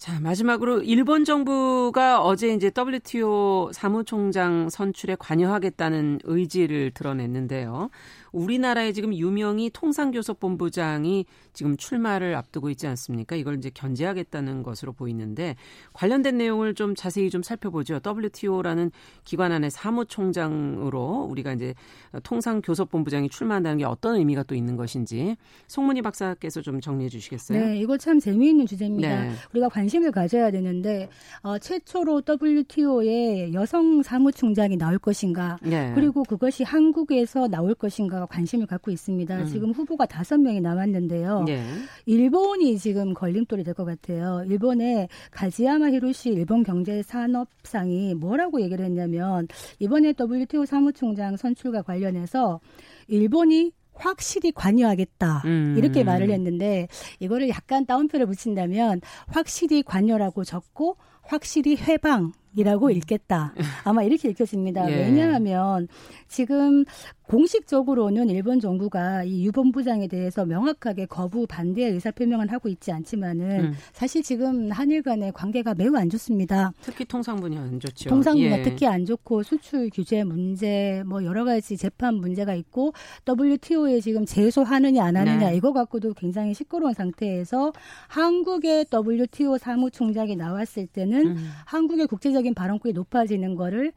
[0.00, 7.90] 자, 마지막으로 일본 정부가 어제 이제 WTO 사무총장 선출에 관여하겠다는 의지를 드러냈는데요.
[8.32, 13.36] 우리나라의 지금 유명희 통상교섭본부장이 지금 출마를 앞두고 있지 않습니까?
[13.36, 15.56] 이걸 이제 견제하겠다는 것으로 보이는데
[15.92, 18.00] 관련된 내용을 좀 자세히 좀 살펴보죠.
[18.04, 18.90] WTO라는
[19.24, 21.74] 기관 안에 사무총장으로 우리가 이제
[22.22, 27.58] 통상교섭본부장이 출마한다는 게 어떤 의미가 또 있는 것인지 송문희 박사께서 좀 정리해 주시겠어요?
[27.58, 29.22] 네, 이거 참 재미있는 주제입니다.
[29.24, 29.32] 네.
[29.52, 31.08] 우리가 관심을 가져야 되는데
[31.42, 35.92] 어, 최초로 WTO에 여성 사무총장이 나올 것인가, 네.
[35.94, 39.38] 그리고 그것이 한국에서 나올 것인가 관심을 갖고 있습니다.
[39.38, 39.46] 음.
[39.46, 41.44] 지금 후보가 다섯 명이 남았는데요.
[41.44, 41.62] 네.
[42.06, 44.44] 일본이 지금 걸림돌이 될 것 같아요.
[44.46, 49.46] 일본의 가지야마 히로시 일본 경제산업상이 뭐라고 얘기를 했냐면
[49.78, 52.60] 이번에 WTO 사무총장 선출과 관련해서
[53.08, 55.74] 일본이 확실히 관여하겠다 음.
[55.76, 56.88] 이렇게 말을 했는데
[57.20, 62.90] 이거를 약간 따옴표를 붙인다면 확실히 관여라고 적고 확실히 해방 이라고 음.
[62.92, 63.54] 읽겠다.
[63.84, 64.90] 아마 이렇게 읽혀집니다.
[64.90, 64.96] 예.
[64.96, 65.86] 왜냐하면
[66.26, 66.84] 지금
[67.30, 73.72] 공식적으로는 일본 정부가 이 유본부장에 대해서 명확하게 거부 반대의 의사 표명을 하고 있지 않지만은 음.
[73.92, 76.72] 사실 지금 한일 간의 관계가 매우 안 좋습니다.
[76.80, 78.10] 특히 통상분이 안 좋죠.
[78.10, 78.62] 통상분야 예.
[78.62, 82.92] 특히 안 좋고 수출 규제 문제 뭐 여러 가지 재판 문제가 있고
[83.28, 85.56] WTO에 지금 제소하느냐 안 하느냐 네.
[85.56, 87.72] 이거 갖고도 굉장히 시끄러운 상태에서
[88.08, 91.50] 한국의 WTO 사무총장이 나왔을 때는 음.
[91.64, 93.92] 한국의 국제적인 발언권이 높아지는 거를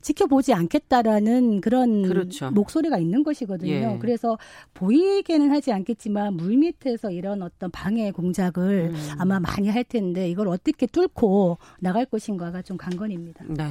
[0.00, 2.50] 지켜보지 않겠다라는 그런 그렇죠.
[2.50, 3.70] 목소리가 있는 것이거든요.
[3.72, 3.98] 예.
[4.00, 4.38] 그래서
[4.74, 9.08] 보이게는 하지 않겠지만 물 밑에서 이런 어떤 방해 공작을 음.
[9.18, 13.44] 아마 많이 할 텐데 이걸 어떻게 뚫고 나갈 것인가가 좀 관건입니다.
[13.48, 13.64] 네.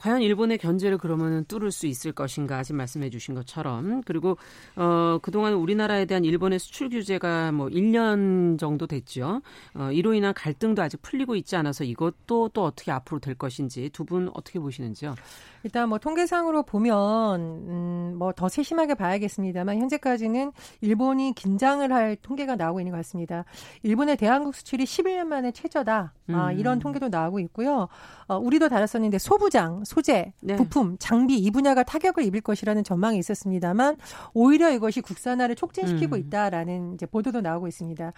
[0.00, 4.38] 과연 일본의 견제를 그러면 뚫을 수 있을 것인가 지금 말씀해 주신 것처럼 그리고
[4.76, 9.42] 어 그동안 우리나라에 대한 일본의 수출 규제가 뭐 1년 정도 됐죠.
[9.74, 14.04] 어 이로 인한 갈등도 아직 풀리고 있지 않아서 이것도 또 어떻게 앞으로 될 것인지 두
[14.10, 15.14] 분 어떻게 보시는지요?
[15.62, 22.80] 일단 뭐 통계상으로 보면 음, 뭐 더 세심하게 봐야겠습니다만 현재까지는 일본이 긴장을 할 통계가 나오고
[22.80, 23.44] 있는 것 같습니다.
[23.82, 25.94] 일본의 대한국 수출이 11년 만에 최저다.
[25.94, 26.34] 아, 음.
[26.34, 27.88] 아, 이런 통계도 나오고 있고요.
[28.28, 30.54] 어, 우리도 다뤘었는데 소부장, 소재, 네.
[30.54, 33.96] 부품, 장비 이 분야가 타격을 입을 것이라는 전망이 있었습니다만
[34.34, 36.20] 오히려 이것이 국산화를 촉진시키고 음.
[36.20, 38.12] 있다라는 이제 보도도 나오고 있습니다.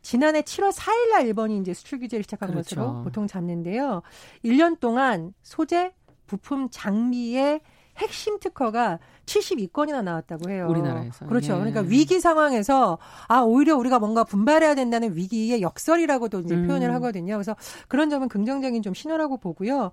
[0.00, 2.76] 지난해 7월 4일 날 일본이 이제 수출 규제를 시작한 그렇죠.
[2.76, 4.02] 것으로 보통 잡는데요.
[4.44, 5.92] 1년 동안 소재,
[6.28, 7.62] 부품 장비의
[7.98, 10.66] 핵심 특허가 72건이나 나왔다고 해요.
[10.68, 11.26] 우리나라에서.
[11.26, 11.54] 그렇죠.
[11.54, 11.58] 예.
[11.58, 16.66] 그러니까 위기 상황에서 아 오히려 우리가 뭔가 분발해야 된다는 위기의 역설이라고도 이제 음.
[16.66, 17.34] 표현을 하거든요.
[17.34, 17.54] 그래서
[17.88, 19.90] 그런 점은 긍정적인 좀 신호라고 보고요.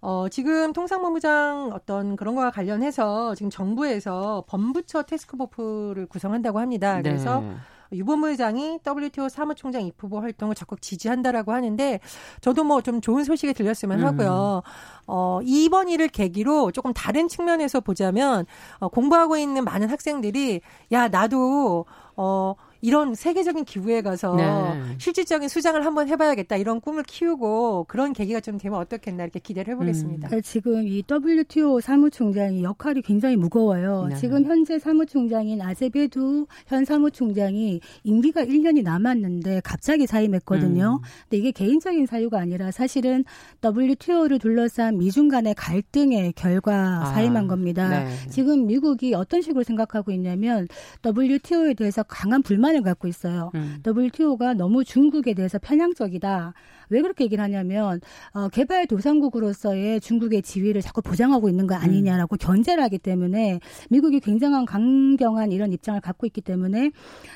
[0.00, 7.00] 어 지금 통상본부장 어떤 그런 거와 관련해서 지금 정부에서 범부처 테스크포프를 구성한다고 합니다.
[7.02, 7.56] 그래서 네.
[7.92, 12.00] 유보무장이 WTO 사무총장 입후보 활동을 적극 지지한다라고 하는데
[12.40, 14.62] 저도 뭐 좀 좋은 소식이 들렸으면 하고요.
[14.64, 14.70] 음.
[15.08, 18.46] 어, 이번 일을 계기로 조금 다른 측면에서 보자면
[18.78, 20.60] 어, 공부하고 있는 많은 학생들이
[20.92, 21.84] 야 나도
[22.16, 24.82] 어 이런 세계적인 기부에 가서 네.
[24.98, 30.28] 실질적인 수장을 한번 해봐야겠다 이런 꿈을 키우고 그런 계기가 좀 되면 어떻겠나 이렇게 기대를 해보겠습니다.
[30.32, 30.42] 음.
[30.42, 34.06] 지금 이 WTO 사무총장이 역할이 굉장히 무거워요.
[34.10, 34.16] 네.
[34.16, 41.00] 지금 현재 사무총장인 아제베두 현 사무총장이 임기가 1년이 남았는데 갑자기 사임했거든요.
[41.02, 41.08] 음.
[41.22, 43.24] 근데 이게 개인적인 사유가 아니라 사실은
[43.64, 47.06] WTO를 둘러싼 미중 간의 갈등의 결과 아.
[47.06, 48.04] 사임한 겁니다.
[48.04, 48.10] 네.
[48.30, 50.68] 지금 미국이 어떤 식으로 생각하고 있냐면
[51.04, 53.50] WTO에 대해서 강한 불만 불만을 갖고 있어요.
[53.54, 53.82] 음.
[53.86, 56.52] WTO가 너무 중국에 대해서 편향적이다.
[56.90, 58.00] 왜 그렇게 얘기를 하냐면
[58.32, 62.38] 어, 개발 도상국으로서의 중국의 지위를 자꾸 보장하고 있는 거 아니냐라고 음.
[62.38, 66.90] 견제를 하기 때문에 미국이 굉장한 강경한 이런 입장을 갖고 있기 때문에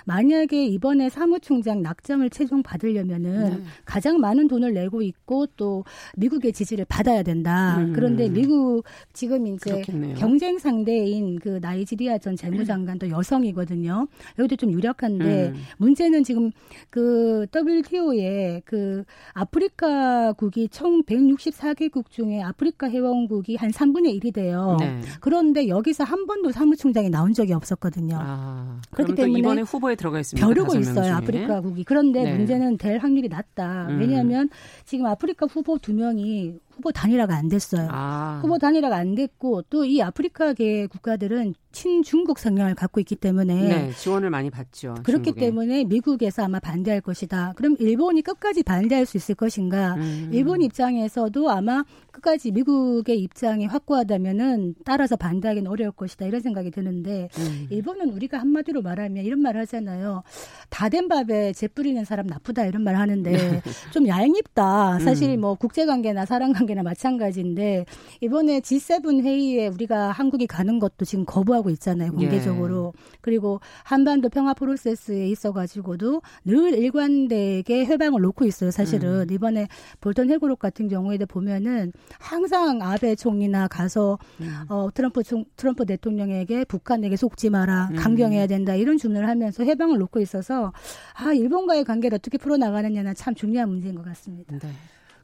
[0.05, 3.63] 만약에 이번에 사무총장 낙점을 최종 받으려면은 네.
[3.85, 5.85] 가장 많은 돈을 내고 있고 또
[6.17, 7.79] 미국의 지지를 받아야 된다.
[7.79, 7.93] 음.
[7.93, 10.15] 그런데 미국 지금 이제 그렇겠네요.
[10.17, 14.07] 경쟁 상대인 그 나이지리아 전 재무장관도 여성이거든요.
[14.39, 15.55] 여기도 좀 유력한데 음.
[15.79, 16.51] 문제는 지금
[16.91, 19.05] 그 WTO에 그
[19.43, 24.77] 아프리카국이 총 164개국 중에 아프리카 회원국이 한 3분의 1이 돼요.
[24.79, 25.01] 네.
[25.21, 28.17] 그런데 여기서 한 번도 사무총장이 나온 적이 없었거든요.
[28.21, 30.47] 아, 그렇기 때문에 이번에 후보에 들어가 있습니다.
[30.47, 31.15] 벼르고 있어요.
[31.15, 31.85] 아프리카국이.
[31.85, 32.37] 그런데 네.
[32.37, 33.89] 문제는 될 확률이 낮다.
[33.89, 33.99] 음.
[34.01, 34.49] 왜냐하면
[34.85, 37.87] 지금 아프리카 후보 두 명이 후보 단일화가 안 됐어요.
[37.93, 38.41] 아.
[38.43, 44.29] 후보 단일화가 안 됐고 또 이 아프리카계 국가들은 친중국 성향을 갖고 있기 때문에 네, 지원을
[44.31, 44.95] 많이 받죠.
[45.05, 45.47] 그렇기 중국에.
[45.47, 47.53] 때문에 미국에서 아마 반대할 것이다.
[47.57, 49.95] 그럼 일본이 끝까지 반대할 수 있을 것인가?
[49.95, 50.29] 음.
[50.33, 57.67] 일본 입장에서도 아마 끝까지 미국의 입장이 확고하다면은 따라서 반대하기는 어려울 것이다 이런 생각이 드는데 음.
[57.71, 60.23] 일본은 우리가 한마디로 말하면 이런 말 하잖아요.
[60.69, 64.99] 다 된 밥에 재 뿌리는 사람 나쁘다 이런 말 하는데 좀 얄밉다.
[64.99, 65.41] 사실 음.
[65.41, 67.87] 뭐 국제관계나 사랑관계 관계나 마찬가지인데
[68.21, 73.19] 이번에 G7 회의에 우리가 한국이 가는 것도 지금 거부하고 있잖아요 공개적으로 예.
[73.21, 79.33] 그리고 한반도 평화 프로세스에 있어 가지고도 늘 일관되게 회방을 놓고 있어요 사실은 음.
[79.33, 79.69] 이번에
[80.01, 84.65] 볼턴 해고록 같은 경우에 보면은 항상 아베 총리나 가서 음.
[84.69, 87.97] 어, 트럼프 총, 트럼프 대통령에게 북한에게 속지 마라 음.
[87.97, 90.73] 강경해야 된다 이런 주문을 하면서 해방을 놓고 있어서
[91.15, 94.59] 아 일본과의 관계를 어떻게 풀어 나가느냐는 참 중요한 문제인 것 같습니다.
[94.59, 94.69] 네.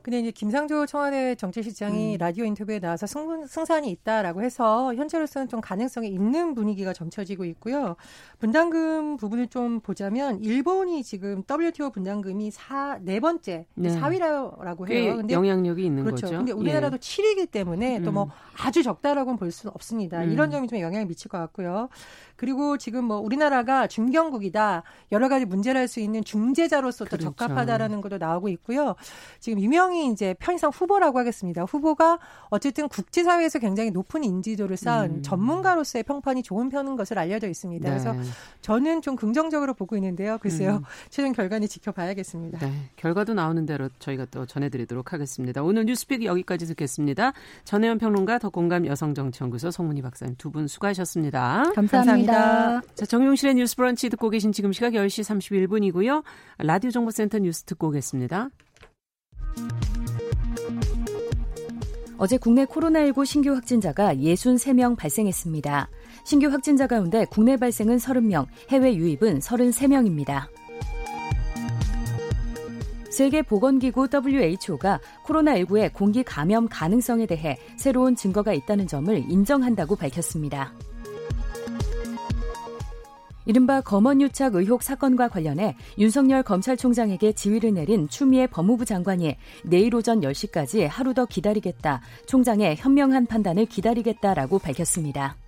[0.09, 2.19] 근데 이제 김상조 청와대 정치실장이 음.
[2.19, 7.95] 라디오 인터뷰에 나와서 승, 승산이 있다라고 해서 현재로서는 좀 가능성이 있는 분위기가 점쳐지고 있고요.
[8.39, 14.01] 분담금 부분을 좀 보자면 일본이 지금 WTO 분담금이 4, 네 번째 네.
[14.01, 15.17] 4위라고 해요.
[15.17, 16.27] 근데 영향력이 있는 그렇죠.
[16.29, 16.39] 거죠.
[16.39, 16.99] 근데 우리나라도 예.
[16.99, 18.31] 7위이기 때문에 또뭐 음.
[18.57, 20.23] 아주 적다라고는 볼 수는 없습니다.
[20.23, 20.33] 음.
[20.33, 21.91] 이런 점이 좀 영향을 미칠 것 같고요.
[22.37, 27.35] 그리고 지금 뭐 우리나라가 중견국이다 여러 가지 문제를 할 수 있는 중재자로서 또 그렇죠.
[27.35, 28.95] 적합하다라는 것도 나오고 있고요.
[29.41, 31.65] 지금 유명 히 이제 편의상 후보라고 하겠습니다.
[31.65, 32.19] 후보가
[32.51, 35.23] 어쨌든 국제사회에서 굉장히 높은 인지도를 쌓은 음.
[35.23, 37.89] 전문가로서의 평판이 좋은 편인 것을 알려져 있습니다.
[37.89, 37.91] 네.
[37.91, 38.15] 그래서
[38.63, 40.39] 저는 좀 긍정적으로 보고 있는데요.
[40.39, 40.77] 글쎄요.
[40.77, 40.83] 음.
[41.11, 42.59] 최종 결과는 지켜봐야겠습니다.
[42.59, 42.73] 네.
[42.97, 45.63] 결과도 나오는 대로 저희가 또 전해드리도록 하겠습니다.
[45.63, 47.33] 오늘 뉴스픽 여기까지 듣겠습니다.
[47.65, 51.73] 전혜연 평론가 더 공감 여성정치연구소 송문희 박사님 두 분 수고하셨습니다.
[51.75, 51.99] 감사합니다.
[51.99, 52.33] 감사합니다.
[52.33, 52.95] 감사합니다.
[52.95, 55.23] 자, 정용실의 뉴스 브런치 듣고 계신 지금 시각 10시
[55.59, 56.23] 31분이고요.
[56.59, 58.49] 라디오 정보센터 뉴스 듣고 오겠습니다.
[62.19, 65.89] 어제 국내 코로나19 신규 확진자가 63명 발생했습니다.
[66.25, 70.49] 신규 확진자 가운데 국내 발생은 30명, 해외 유입은 33명입니다.
[73.11, 80.73] 세계보건기구 WHO가 코로나19의 공기 감염 가능성에 대해 새로운 증거가 있다는 점을 인정한다고 밝혔습니다.
[83.49, 90.87] 이른바 검언유착 의혹 사건과 관련해 윤석열 검찰총장에게 지휘를 내린 추미애 법무부 장관이 내일 오전 10시까지
[90.87, 95.39] 하루 더 기다리겠다, 총장의 현명한 판단을 기다리겠다라고 밝혔습니다.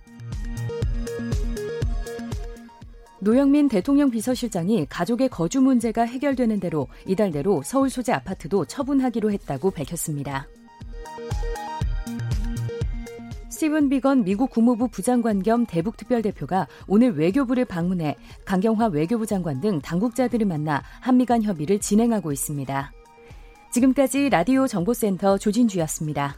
[3.19, 9.69] 노영민 대통령 비서실장이 가족의 거주 문제가 해결되는 대로 이달 내로 서울 소재 아파트도 처분하기로 했다고
[9.69, 10.47] 밝혔습니다.
[13.61, 19.79] 스티븐 비건 미국 국무부 부장관 겸 대북 특별대표가 오늘 외교부를 방문해 강경화 외교부 장관 등
[19.81, 22.91] 당국자들을 만나 한미 간 협의를 진행하고 있습니다.
[23.71, 26.37] 지금까지 라디오 정보센터 조진주였습니다.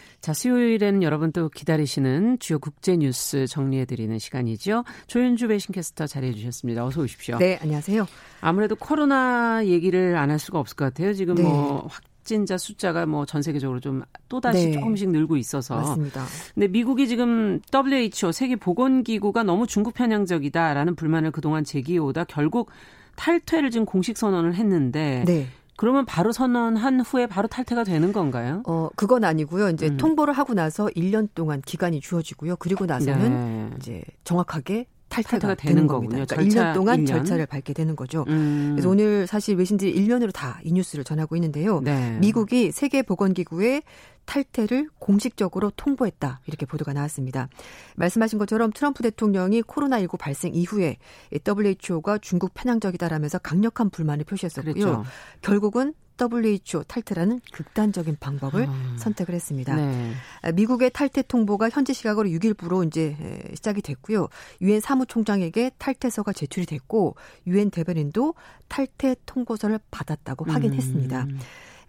[0.21, 4.83] 자, 수요일에는 여러분 또 기다리시는 주요 국제 뉴스 정리해 드리는 시간이죠.
[5.07, 6.85] 조윤주 배신캐스터 자리해 주셨습니다.
[6.85, 7.39] 어서 오십시오.
[7.39, 8.05] 네, 안녕하세요.
[8.39, 11.13] 아무래도 코로나 얘기를 안 할 수가 없을 것 같아요.
[11.13, 11.41] 지금 네.
[11.43, 14.71] 뭐 확진자 숫자가 뭐 전 세계적으로 좀 또다시 네.
[14.73, 15.75] 조금씩 늘고 있어서.
[15.75, 16.23] 맞습니다.
[16.53, 22.69] 근데 미국이 지금 WHO 세계 보건 기구가 너무 중국 편향적이다라는 불만을 그동안 제기해오다 결국
[23.15, 25.47] 탈퇴를 지금 공식 선언을 했는데 네.
[25.81, 28.61] 그러면 바로 선언한 후에 바로 탈퇴가 되는 건가요?
[28.67, 29.71] 어, 그건 아니고요.
[29.71, 29.97] 이제 음.
[29.97, 32.57] 통보를 하고 나서 1년 동안 기간이 주어지고요.
[32.57, 33.75] 그리고 나서는 네.
[33.77, 36.09] 이제 정확하게 탈퇴가, 되는, 거군요.
[36.09, 37.07] 그러니까 절차, 1년 동안 1년?
[37.07, 38.25] 절차를 밟게 되는 거죠.
[38.29, 38.71] 음.
[38.73, 41.81] 그래서 오늘 사실 외신들이 1년으로 다 이 뉴스를 전하고 있는데요.
[41.81, 42.17] 네.
[42.19, 43.81] 미국이 세계보건기구에
[44.25, 46.41] 탈퇴를 공식적으로 통보했다.
[46.45, 47.49] 이렇게 보도가 나왔습니다.
[47.95, 50.97] 말씀하신 것처럼 트럼프 대통령이 코로나19 발생 이후에
[51.45, 54.73] WHO가 중국 편향적이다라면서 강력한 불만을 표시했었고요.
[54.73, 55.03] 그렇죠.
[55.41, 58.95] 결국은 WHO 탈퇴라는 극단적인 방법을 아.
[58.97, 59.75] 선택을 했습니다.
[59.75, 60.13] 네.
[60.53, 63.15] 미국의 탈퇴 통보가 현지 시각으로 6일부로 이제
[63.53, 64.27] 시작이 됐고요.
[64.61, 67.15] 유엔 사무총장에게 탈퇴서가 제출이 됐고
[67.47, 68.35] 유엔 대변인도
[68.67, 71.23] 탈퇴 통보서를 받았다고 확인했습니다.
[71.23, 71.39] 음.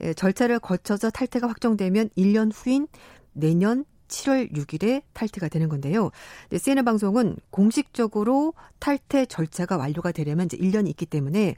[0.03, 2.89] 예, 절차를 거쳐서 탈퇴가 확정되면 1년 후인
[3.33, 6.11] 내년 7월 6일에 탈퇴가 되는 건데요.
[6.57, 11.57] CNN 방송은 공식적으로 탈퇴 절차가 완료가 되려면 이제 1년이 있기 때문에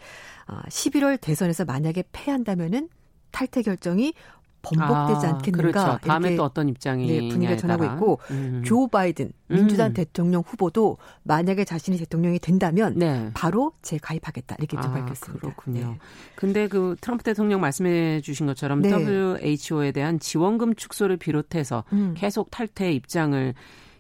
[0.69, 2.89] 11월 아, 대선에서 만약에 패한다면은
[3.33, 4.15] 탈퇴 결정이
[4.65, 5.71] 번복되지 아, 않겠는가.
[5.71, 5.99] 그렇죠.
[6.07, 8.63] 다음에 또 어떤 입장이 네, 분위기가 전하고 있고 음.
[8.65, 9.95] 조 바이든 민주당 음.
[9.95, 13.31] 대통령 후보도 만약에 자신이 대통령이 된다면 네.
[13.35, 15.41] 바로 재가입하겠다 이렇게 좀 아, 밝혔습니다.
[15.41, 15.81] 그렇군요.
[15.81, 15.99] 네.
[16.35, 18.91] 근데 그 트럼프 대통령 말씀해 주신 것처럼 네.
[18.91, 22.15] WHO에 대한 지원금 축소를 비롯해서 음.
[22.17, 23.55] 계속 탈퇴 입장을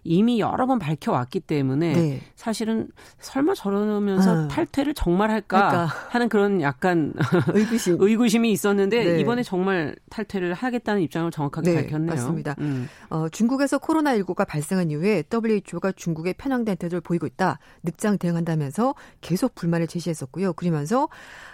[0.05, 2.21] 이미 여러 번 밝혀왔기 때문에 네.
[2.37, 2.89] 사실은
[3.19, 4.49] 설마 저러면서 아.
[4.49, 5.97] 탈퇴를 정말 할까 그러니까.
[6.11, 7.15] 하는 그런 약간
[7.55, 9.21] 의구심 의구심이 있었는데 네.
[9.21, 12.11] 이번에 정말 탈퇴를 하겠다는 입장을 정확하게 네, 밝혔네요.
[12.11, 12.55] 맞습니다.
[12.61, 12.89] 음.
[13.09, 17.59] 어, 중국에서 코로나19가 발생한 이후에 WHO가 중국의 편향된 태도를 보이고 있다.
[17.83, 20.53] 늑장 대응한다면서 계속 불만을 제시했었고요.
[20.53, 21.09] 그러면서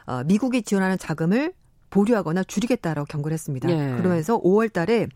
[0.07, 1.53] 어, 미국이 지원하는 자금을
[1.91, 3.69] 보류하거나 줄이겠다라고 경고를 했습니다.
[3.71, 3.97] 예.
[3.97, 5.07] 그러면서 5월 달에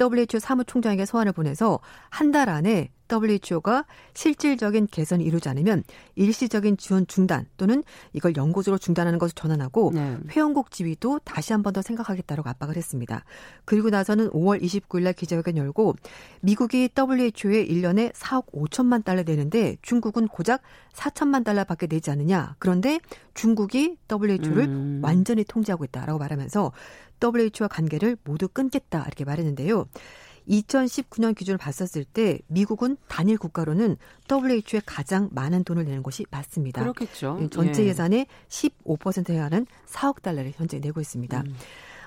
[0.00, 1.78] WHO 사무총장에게 소환을 보내서
[2.10, 3.84] 한 달 안에 WHO가
[4.14, 5.82] 실질적인 개선이 이루지 않으면
[6.14, 10.16] 일시적인 지원 중단 또는 이걸 영구적으로 중단하는 것을 전환하고 네.
[10.30, 13.24] 회원국 지위도 다시 한 번 더 생각하겠다고 압박을 했습니다.
[13.64, 15.94] 그리고 나서는 5월 29일 날 기자회견 열고
[16.42, 20.60] 미국이 WHO에 1년에 4억 5천만 달러 내는데 중국은 고작
[20.92, 22.56] 4천만 달러밖에 내지 않느냐.
[22.58, 23.00] 그런데
[23.32, 25.00] 중국이 WHO를 음.
[25.02, 26.72] 완전히 통제하고 있다라고 말하면서
[27.22, 29.86] WHO와 관계를 모두 끊겠다 이렇게 말했는데요.
[30.48, 33.96] 2019년 기준을 봤었을 때 미국은 단일 국가로는
[34.30, 36.82] WHO에 가장 많은 돈을 내는 곳이 맞습니다.
[36.82, 37.38] 그렇겠죠.
[37.40, 37.88] 예, 전체 예.
[37.88, 41.40] 예산의 15%에 하는 4억 달러를 현재 내고 있습니다.
[41.40, 41.56] 음.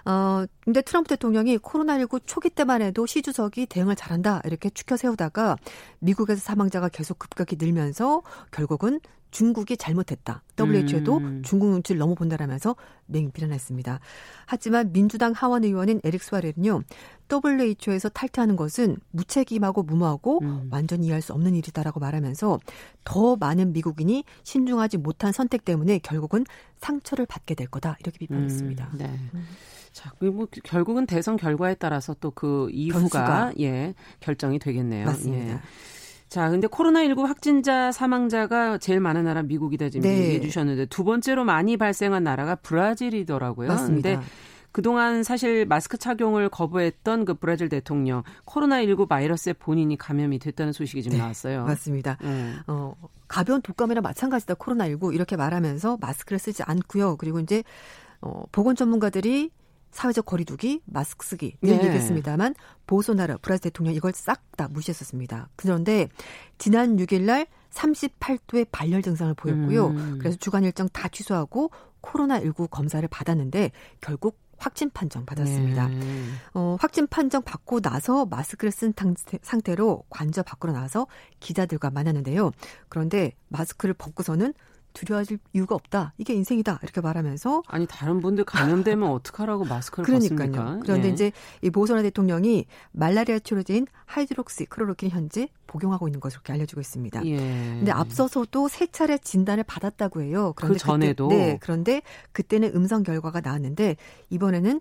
[0.06, 5.58] 어, 근데 트럼프 대통령이 코로나19 초기 때만 해도 시 주석이 대응을 잘한다 이렇게 추켜 세우다가
[6.00, 8.22] 미국에서 사망자가 계속 급격히 늘면서
[8.52, 9.00] 결국은
[9.36, 10.44] 중국이 잘못했다.
[10.58, 11.42] WHO도 음.
[11.44, 14.00] 중국 눈치를 너무 본다라면서 맹 비난했습니다.
[14.46, 16.84] 하지만 민주당 하원 의원인 에릭 스와레는요.
[17.30, 20.70] WHO에서 탈퇴하는 것은 무책임하고 무모하고 음.
[20.72, 22.60] 완전히 이해할 수 없는 일이다라고 말하면서
[23.04, 26.46] 더 많은 미국인이 신중하지 못한 선택 때문에 결국은
[26.78, 27.98] 상처를 받게 될 거다.
[28.00, 28.90] 이렇게 비판했습니다.
[28.94, 28.98] 음.
[28.98, 29.20] 네.
[29.34, 29.46] 음.
[29.92, 33.54] 자, 뭐 결국은 대선 결과에 따라서 또 그 이후가 변수가.
[33.60, 35.06] 예, 결정이 되겠네요.
[35.08, 35.56] 맞습니다.
[35.56, 35.60] 예.
[36.28, 40.18] 자, 근데 코로나19 확진자 사망자가 제일 많은 나라 미국이다 지금 네.
[40.18, 43.68] 얘기해 주셨는데 두 번째로 많이 발생한 나라가 브라질이더라고요.
[43.68, 44.10] 맞습니다.
[44.10, 44.26] 근데
[44.76, 51.16] 그동안 사실 마스크 착용을 거부했던 그 브라질 대통령 코로나19 바이러스에 본인이 감염이 됐다는 소식이 지금
[51.18, 51.64] 네, 나왔어요.
[51.64, 52.18] 맞습니다.
[52.24, 52.58] 음.
[52.68, 52.94] 어,
[53.30, 57.16] 가벼운 독감이랑 마찬가지다 코로나19 이렇게 말하면서 마스크를 쓰지 않고요.
[57.16, 57.64] 그리고 이제
[58.20, 59.52] 어, 보건 전문가들이
[59.96, 61.86] 사회적 거리두기, 마스크 쓰기 이런 네.
[61.86, 62.54] 얘기했습니다만
[62.86, 65.50] 보소나르 브라질 대통령 이걸 싹 다 무시했었습니다.
[65.58, 66.08] 그런데
[66.58, 69.88] 지난 6일 날 38도의 발열 증상을 보였고요.
[69.88, 70.18] 음.
[70.18, 75.90] 그래서 주간 일정 다 취소하고 코로나19 검사를 받았는데 결국 확진 판정 받았습니다.
[75.90, 76.24] 네.
[76.54, 78.94] 어, 확진 판정 받고 나서 마스크를 쓴
[79.42, 81.08] 상태로 관저 밖으로 나와서
[81.42, 82.52] 기자들과 만났는데요.
[82.88, 84.54] 그런데 마스크를 벗고서는
[84.96, 86.14] 두려워할 이유가 없다.
[86.18, 86.80] 이게 인생이다.
[86.82, 90.52] 이렇게 말하면서 아니 다른 분들 감염되면 어떡하라고 마스크를 그러니까요.
[90.52, 90.80] 벗습니까?
[90.82, 91.12] 그런데 예.
[91.12, 91.32] 이제
[91.62, 97.26] 이 보우소나루 대통령이 말라리아 치료제인 하이드록시클로로퀸 현재 복용하고 있는 것으로 이렇게 알려지고 있습니다.
[97.26, 97.38] 예.
[97.38, 100.54] 근데 앞서서도 세 차례 진단을 받았다고 해요.
[100.56, 103.98] 그런데 그 전에도 그때, 네, 그런데 그때는 음성 결과가 나왔는데
[104.30, 104.80] 이번에는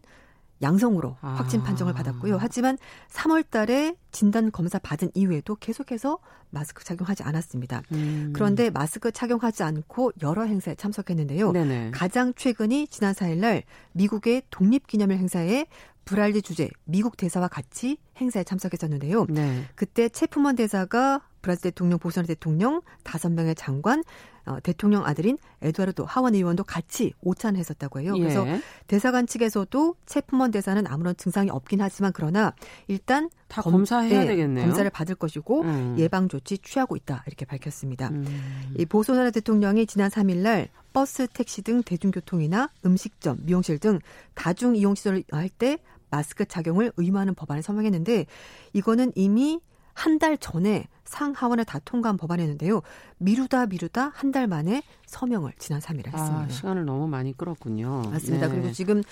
[0.64, 1.35] 양성으로 아.
[1.35, 2.38] 확진 판정을 받았고요.
[2.40, 2.77] 하지만
[3.11, 6.18] 3월 달에 진단 검사 받은 이후에도 계속해서
[6.50, 7.83] 마스크 착용하지 않았습니다.
[7.92, 8.33] 음.
[8.35, 11.53] 그런데 마스크 착용하지 않고 여러 행사에 참석했는데요.
[11.53, 11.90] 네네.
[11.92, 15.66] 가장 최근이 지난 4일 날 미국의 독립기념일 행사에
[16.05, 19.27] 브랄드 주재 미국 대사와 같이 행사에 참석했었는데요.
[19.29, 19.64] 네.
[19.74, 24.03] 그때 체프먼 대사가 브라질 대통령, 보선 대통령, 다섯 명의 장관,
[24.47, 28.13] 어, 대통령 아들인 에드와르도 하원 의원도 같이 오찬했었다고 해요.
[28.15, 28.61] 그래서 예.
[28.87, 32.55] 대사관 측에서도 체프먼 대사는 아무런 증상이 없긴 하지만 그러나
[32.87, 34.67] 일단 다 검, 검사해야 네, 되겠네요.
[34.67, 35.97] 검사를 받을 것이고 음.
[35.99, 38.09] 예방 조치 취하고 있다 이렇게 밝혔습니다.
[38.09, 38.75] 음.
[38.77, 43.99] 이 보소나라 대통령이 지난 3일날 버스, 택시 등 대중교통이나 음식점, 미용실 등
[44.35, 45.79] 다중 이용 시설을 할 때
[46.11, 48.27] 마스크 착용을 의무하는 법안을 서명했는데
[48.73, 49.61] 이거는 이미
[49.95, 52.83] 한 달 전에 상하원을 다 통과한 법안이었는데요.
[53.19, 56.45] 미루다 미루다 한 달 만에 서명을 지난 3일에 아, 했습니다.
[56.45, 58.03] 아, 시간을 너무 많이 끌었군요.
[58.11, 58.49] 맞습니다.
[58.49, 58.55] 네.
[58.55, 59.03] 그리고 지금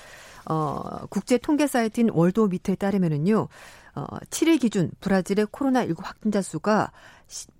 [0.47, 3.49] 어 국제 통계 사이트인 월도미터에 따르면은요.
[3.95, 6.90] 어 7일 기준 브라질의 코로나19 확진자 수가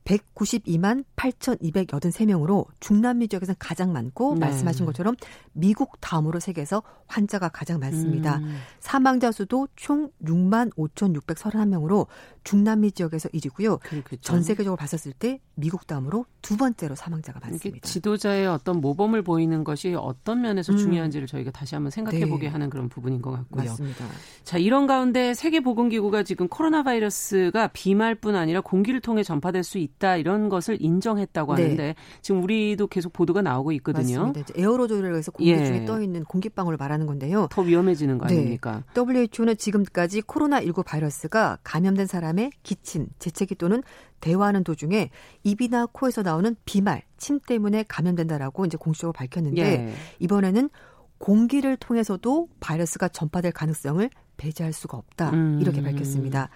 [0.05, 4.41] 192만 8,283명으로 중남미 지역에서 가장 많고 네.
[4.41, 5.15] 말씀하신 것처럼
[5.53, 8.38] 미국 다음으로 세계에서 환자가 가장 많습니다.
[8.38, 8.57] 음.
[8.81, 12.07] 사망자 수도 총 6만 5,631명으로
[12.45, 13.81] 중남미 지역에서 1위고요.
[13.81, 14.23] 그렇겠죠.
[14.23, 17.87] 전 세계적으로 봤었을 때 미국 다음으로 두 번째로 사망자가 많습니다.
[17.87, 20.79] 지도자의 어떤 모범을 보이는 것이 어떤 면에서 음.
[20.79, 22.53] 중요한지를 저희가 다시 한번 생각해 보게 네.
[22.53, 23.65] 하는 그런 부분인 것 같고요.
[23.65, 24.07] 맞습니다.
[24.43, 29.91] 자, 이런 가운데 세계 보건기구가 지금 코로나 바이러스가 비말뿐 아니라 공기를 통해 전파될 수 있다
[30.18, 31.62] 이런 것을 인정했다고 네.
[31.62, 31.94] 하는데 네.
[32.20, 34.26] 지금 우리도 계속 보도가 나오고 있거든요.
[34.26, 34.52] 맞습니다.
[34.57, 35.64] 에어로졸이라고 해서 공기 예.
[35.64, 37.48] 중에 떠 있는 공기방울을 말하는 건데요.
[37.50, 38.35] 더 위험해지는 거 네.
[38.35, 38.83] 아닙니까?
[38.94, 39.00] 네.
[39.00, 43.83] WHO는 지금까지 코로나19 바이러스가 감염된 사람의 기침, 재채기 또는
[44.20, 45.11] 대화하는 도중에
[45.42, 49.93] 입이나 코에서 나오는 비말, 침 때문에 감염된다라고 이제 공식적으로 밝혔는데 예.
[50.20, 50.70] 이번에는
[51.18, 55.30] 공기를 통해서도 바이러스가 전파될 가능성을 배제할 수가 없다.
[55.30, 55.59] 음.
[55.61, 56.49] 이렇게 밝혔습니다.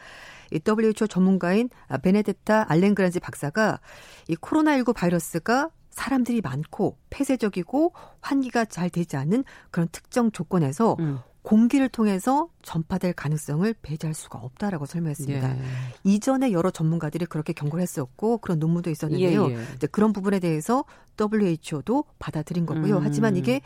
[0.53, 1.69] 이 WHO 전문가인
[2.03, 3.81] 베네데타 알렌그란지 박사가
[4.29, 11.19] 이 코로나19 바이러스가 사람들이 많고 폐쇄적이고 환기가 잘 되지 않는 그런 특정 조건에서 음.
[11.47, 15.57] 공기를 통해서 전파될 가능성을 배제할 수가 없다라고 설명했습니다.
[15.57, 15.63] 예.
[16.03, 19.51] 이전에 여러 전문가들이 그렇게 경고를 했었고 그런 논문도 있었는데요.
[19.51, 19.87] 예, 예.
[19.93, 20.85] 그런 부분에 대해서
[21.19, 22.99] WHO도 받아들인 거고요.
[22.99, 23.03] 음.
[23.05, 23.61] 하지만 이게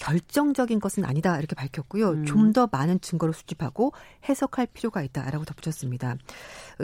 [0.00, 2.08] 결정적인 것은 아니다 이렇게 밝혔고요.
[2.10, 2.24] 음.
[2.24, 3.92] 좀더 많은 증거를 수집하고
[4.28, 6.16] 해석할 필요가 있다라고 덧붙였습니다.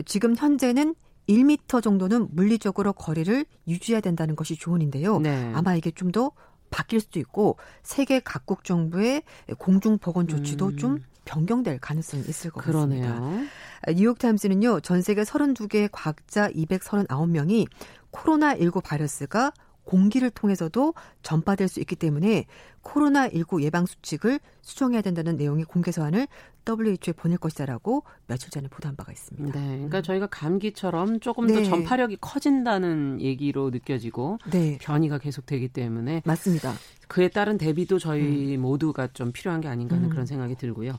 [0.05, 0.95] 지금 현재는
[1.29, 5.19] 1미터 정도는 물리적으로 거리를 유지해야 된다는 것이 조언인데요.
[5.19, 5.53] 네.
[5.55, 6.31] 아마 이게 좀 더
[6.71, 9.23] 바뀔 수도 있고 세계 각국 정부의
[9.59, 10.77] 공중 보건 조치도 음.
[10.77, 13.03] 좀 변경될 가능성이 있을 것 그러네요.
[13.09, 13.51] 같습니다.
[13.95, 17.67] 뉴욕타임스는요, 전 세계 32개 과학자 239명이
[18.13, 19.53] 코로나19 바이러스가
[19.87, 22.45] 공기를 통해서도 전파될 수 있기 때문에
[22.83, 26.27] 코로나19 예방 수칙을 수정해야 된다는 내용의 공개 서한을
[26.69, 29.59] WHO에 보낼 것이다라고 며칠 전에 보도한 바가 있습니다.
[29.59, 30.03] 네, 그러니까 음.
[30.03, 31.55] 저희가 감기처럼 조금 네.
[31.55, 34.79] 더 전파력이 커진다는 얘기로 느껴지고 네.
[34.83, 36.75] 변이가 계속되기 때문에 맞습니다.
[37.09, 38.63] 그에 따른 대비도 저희 음.
[38.63, 40.11] 모두가 좀 필요한 게 아닌가 하는 음.
[40.11, 40.97] 그런 생각이 들고요.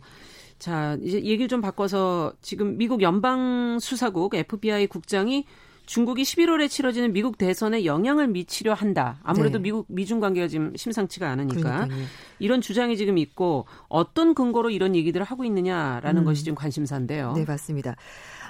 [0.58, 5.46] 자, 이제 얘기를 좀 바꿔서 지금 미국 연방 수사국 FBI 국장이
[5.88, 9.20] 중국이 11월에 치러지는 미국 대선에 영향을 미치려 한다.
[9.24, 9.64] 아무래도 네.
[9.64, 12.06] 미국 미중 관계가 지금 심상치가 않으니까 그러니까요.
[12.40, 16.26] 이런 주장이 지금 있고 어떤 근거로 이런 얘기들을 하고 있느냐라는 음.
[16.26, 17.34] 것이 지금 관심사인데요.
[17.34, 17.96] 네, 맞습니다.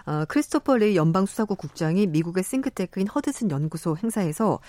[0.07, 4.59] 어, 크리스토퍼 레이 연방수사국 국장이 미국의 싱크테크인 허드슨 연구소 행사에서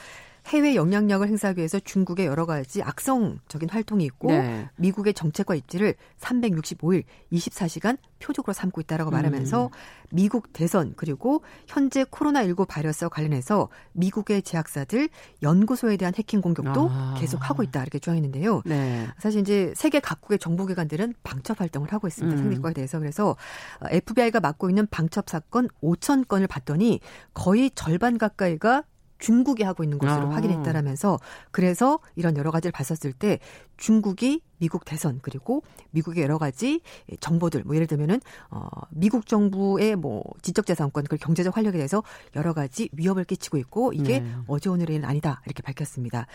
[0.48, 4.68] 해외 영향력을 행사하기 위해서 중국의 여러 가지 악성적인 활동이 있고 네.
[4.76, 9.70] 미국의 정책과 입지를 365일 24시간 표적으로 삼고 있다라고 말하면서 음.
[10.10, 15.10] 미국 대선 그리고 현재 코로나19 바이러스와 관련해서 미국의 제약사들
[15.42, 17.14] 연구소에 대한 해킹 공격도 아.
[17.18, 18.62] 계속 하고 있다 이렇게 주장했는데요.
[18.64, 19.06] 네.
[19.18, 22.36] 사실 이제 세계 각국의 정보기관들은 방첩 활동을 하고 있습니다.
[22.36, 22.42] 음.
[22.42, 23.36] 상대국에 대해서 그래서
[23.84, 27.00] FBI가 맡고 있는 방첩 사건 5천 건을 봤더니
[27.34, 28.84] 거의 절반 가까이가
[29.18, 30.34] 중국이 하고 있는 것으로 아.
[30.34, 31.18] 확인했다라면서
[31.50, 33.38] 그래서 이런 여러 가지를 봤었을 때
[33.76, 36.80] 중국이 미국 대선 그리고 미국의 여러 가지
[37.20, 42.02] 정보들 뭐 예를 들면은 어 미국 정부의 뭐 지적 재산권 그리고 경제적 활력에 대해서
[42.34, 44.34] 여러 가지 위협을 끼치고 있고 이게 네.
[44.48, 46.26] 어제 오늘의 일은 아니다 이렇게 밝혔습니다.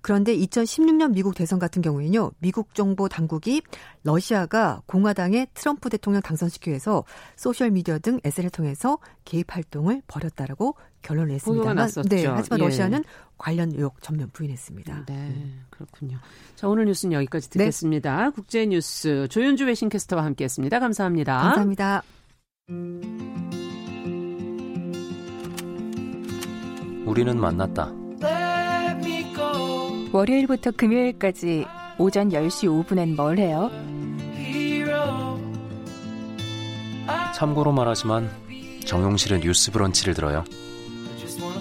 [0.00, 2.32] 그런데 2016년 미국 대선 같은 경우에는요.
[2.38, 3.62] 미국 정보 당국이
[4.04, 7.04] 러시아가 공화당의 트럼프 대통령 당선시키기 위해서
[7.36, 12.64] 소셜 미디어 등 SNS를 통해서 개입 활동을 벌였다라고 결론을 냈습니다만 네, 하지만 예.
[12.64, 13.04] 러시아는
[13.36, 15.04] 관련 의혹 전면 부인했습니다.
[15.06, 15.64] 네, 음.
[15.70, 16.18] 그렇군요.
[16.54, 17.58] 자, 오늘 뉴스는 여기까지 네.
[17.58, 18.24] 듣겠습니다.
[18.24, 18.30] 네.
[18.30, 20.78] 국제 뉴스 조윤주 외신캐스터와 함께했습니다.
[20.78, 21.38] 감사합니다.
[21.38, 22.02] 감사합니다.
[27.04, 27.92] 우리는 만났다.
[30.12, 31.66] 월요일부터 금요일까지
[31.98, 33.70] 오전 10시 5분엔 뭘 해요?
[37.34, 38.30] 참고로 말하지만
[38.84, 40.44] 정용실은 뉴스 브런치를 들어요.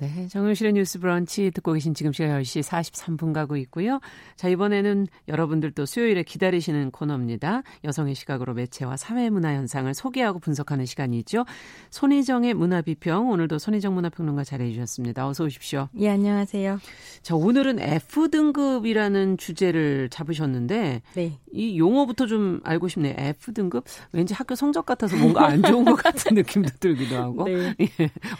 [0.00, 3.98] 네, 정용실의 뉴스 브런치 듣고 계신 지금 시간 10시 43분 가고 있고요.
[4.36, 7.64] 자, 이번에는 여러분들 또 수요일에 기다리시는 코너입니다.
[7.82, 11.44] 여성의 시각으로 매체와 사회 문화 현상을 소개하고 분석하는 시간이죠.
[11.90, 15.26] 손희정의 문화 비평, 오늘도 손희정 문화평론가 자리해 주셨습니다.
[15.26, 15.88] 어서 오십시오.
[15.98, 16.78] 예, 안녕하세요.
[17.22, 21.38] 자, 오늘은 F등급이라는 주제를 잡으셨는데 네.
[21.52, 23.14] 이 용어부터 좀 알고 싶네요.
[23.18, 23.84] F등급?
[24.12, 27.44] 왠지 학교 성적 같아서 뭔가 안 좋은 것 같은 느낌도 들기도 하고.
[27.46, 27.74] 네.
[27.80, 27.88] 예,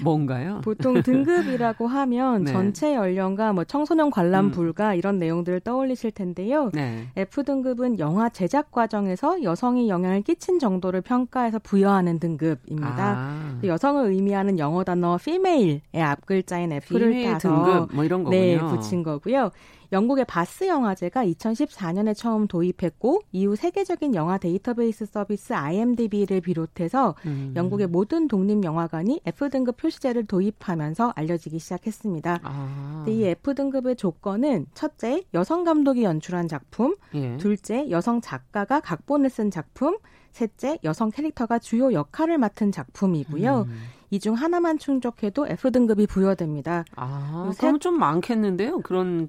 [0.01, 0.61] 뭔가요?
[0.63, 2.53] 보통 등급 등급이라고 하면 네.
[2.53, 4.51] 전체 연령과 뭐 청소년 관람 음.
[4.51, 6.71] 불가 이런 내용들을 떠올리실 텐데요.
[6.75, 7.07] 네.
[7.17, 13.15] F 등급은 영화 제작 과정에서 여성이 영향을 끼친 정도를 평가해서 부여하는 등급입니다.
[13.17, 13.59] 아.
[13.65, 18.71] 여성을 의미하는 영어 단어 female의 앞글자인 F를 따서 등급 뭐 이런 네, 거군요.
[18.71, 19.51] 네, 붙인 거고요.
[19.93, 27.53] 영국의 바스 영화제가 2014년에 처음 도입했고 이후 세계적인 영화 데이터베이스 서비스 IMDb를 비롯해서 음.
[27.57, 32.41] 영국의 모든 독립 영화관이 F등급 표시제를 도입하면서 알려지기 시작했습니다.
[32.43, 33.05] 아.
[33.09, 37.37] 이 F등급의 조건은 첫째, 여성 감독이 연출한 작품, 예.
[37.39, 39.99] 둘째, 여성 작가가 각본을 쓴 작품,
[40.33, 43.67] 셋째, 여성 캐릭터가 주요 역할을 맡은 작품이고요.
[43.69, 43.79] 음.
[44.11, 46.85] 이중 하나만 충족해도 F등급이 부여됩니다.
[46.97, 48.81] 아, 그럼 좀 많겠는데요?
[48.81, 49.29] 그런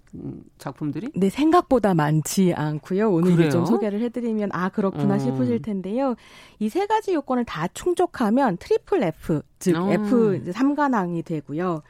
[0.57, 1.09] 작품들이?
[1.15, 3.11] 네, 생각보다 많지 않고요.
[3.11, 5.19] 오늘 좀 소개를 해드리면 아 그렇구나 음.
[5.19, 6.15] 싶으실 텐데요.
[6.59, 9.89] 이 세 가지 요건을 다 충족하면 triple F, 즉 음.
[9.91, 11.81] F 3관왕이 되고요.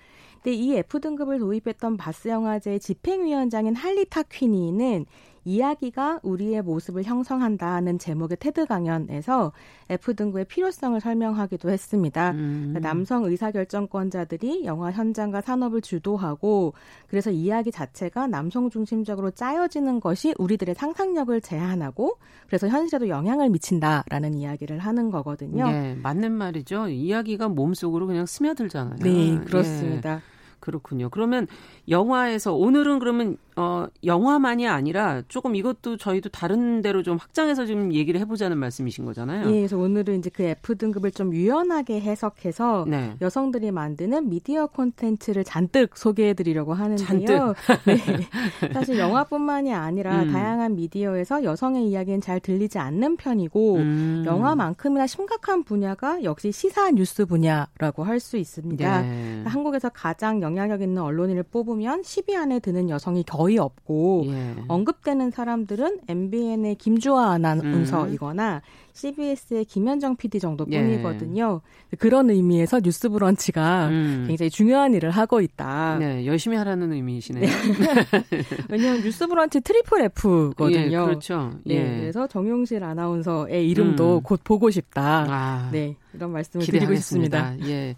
[0.41, 5.05] 근데 이 F등급을 도입했던 바스 영화제의 집행위원장인 홀리 타퀴니는
[5.45, 9.51] 이야기가 우리의 모습을 형성한다는 제목의 테드 강연에서
[9.89, 12.31] F 등급의 필요성을 설명하기도 했습니다.
[12.31, 12.69] 음.
[12.69, 16.73] 그러니까 남성 의사결정권자들이 영화 현장과 산업을 주도하고
[17.07, 22.17] 그래서 이야기 자체가 남성 중심적으로 짜여지는 것이 우리들의 상상력을 제한하고
[22.47, 25.69] 그래서 현실에도 영향을 미친다라는 이야기를 하는 거거든요.
[25.69, 26.89] 네, 맞는 말이죠.
[26.89, 28.99] 이야기가 몸속으로 그냥 스며들잖아요.
[28.99, 30.15] 네, 그렇습니다.
[30.15, 30.39] 예.
[30.59, 31.09] 그렇군요.
[31.09, 31.47] 그러면
[31.87, 38.19] 영화에서 오늘은 그러면 어 영화만이 아니라 조금 이것도 저희도 다른 데로 좀 확장해서 좀 얘기를
[38.21, 39.49] 해보자는 말씀이신 거잖아요.
[39.49, 43.15] 예, 그래서 오늘은 이제 그 F 등급을 좀 유연하게 해석해서 네.
[43.19, 47.05] 여성들이 만드는 미디어 콘텐츠를 잔뜩 소개해드리려고 하는데요.
[47.05, 47.55] 잔뜩.
[47.85, 48.73] 네.
[48.73, 50.31] 사실 영화뿐만이 아니라 음.
[50.31, 54.23] 다양한 미디어에서 여성의 이야기는 잘 들리지 않는 편이고 음.
[54.25, 59.01] 영화만큼이나 심각한 분야가 역시 시사 뉴스 분야라고 할 수 있습니다.
[59.01, 59.43] 네.
[59.45, 64.55] 한국에서 가장 영향력 있는 언론인을 뽑으면 10위 안에 드는 여성이 거의 없고 예.
[64.67, 68.61] 언급되는 사람들은 MBN의 김주아 아나운서이거나 음.
[68.93, 71.61] CBS의 김현정 PD 정도뿐이거든요.
[71.93, 71.95] 예.
[71.97, 74.25] 그런 의미에서 뉴스브런치가 음.
[74.27, 75.97] 굉장히 중요한 일을 하고 있다.
[75.99, 77.45] 네, 열심히 하라는 의미이시네요.
[77.45, 78.43] 네.
[78.69, 81.01] 왜냐하면 뉴스브런치 triple F거든요.
[81.01, 81.51] 예, 그렇죠.
[81.63, 81.99] 네, 예.
[81.99, 84.23] 그래서 정용실 아나운서의 이름도 음.
[84.23, 85.25] 곧 보고 싶다.
[85.29, 86.65] 아, 네, 이런 말씀을.
[86.65, 87.55] 드리고 싶습니다.
[87.67, 87.95] 예.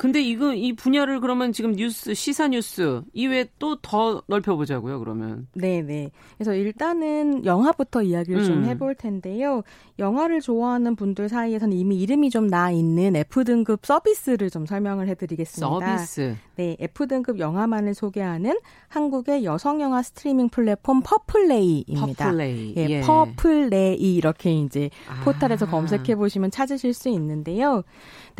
[0.00, 4.98] 근데 이거 이 분야를 그러면 지금 뉴스 시사 뉴스 이외에 또 더 넓혀보자고요.
[4.98, 5.46] 그러면.
[5.52, 6.10] 네, 네.
[6.38, 8.46] 그래서 일단은 영화부터 이야기를 음.
[8.46, 9.62] 좀 해볼 텐데요.
[9.98, 15.96] 영화를 좋아하는 분들 사이에서는 이미 이름이 좀 나 있는 F 등급 서비스를 좀 설명을 해드리겠습니다.
[15.96, 16.34] 서비스.
[16.56, 22.24] 네, F 등급 영화만을 소개하는 한국의 여성 영화 스트리밍 플랫폼 퍼플레이입니다.
[22.24, 22.74] 퍼플레이.
[22.78, 23.00] 예, 예.
[23.02, 25.22] 퍼플레이 이렇게 이제 아.
[25.24, 27.82] 포탈에서 검색해 보시면 찾으실 수 있는데요.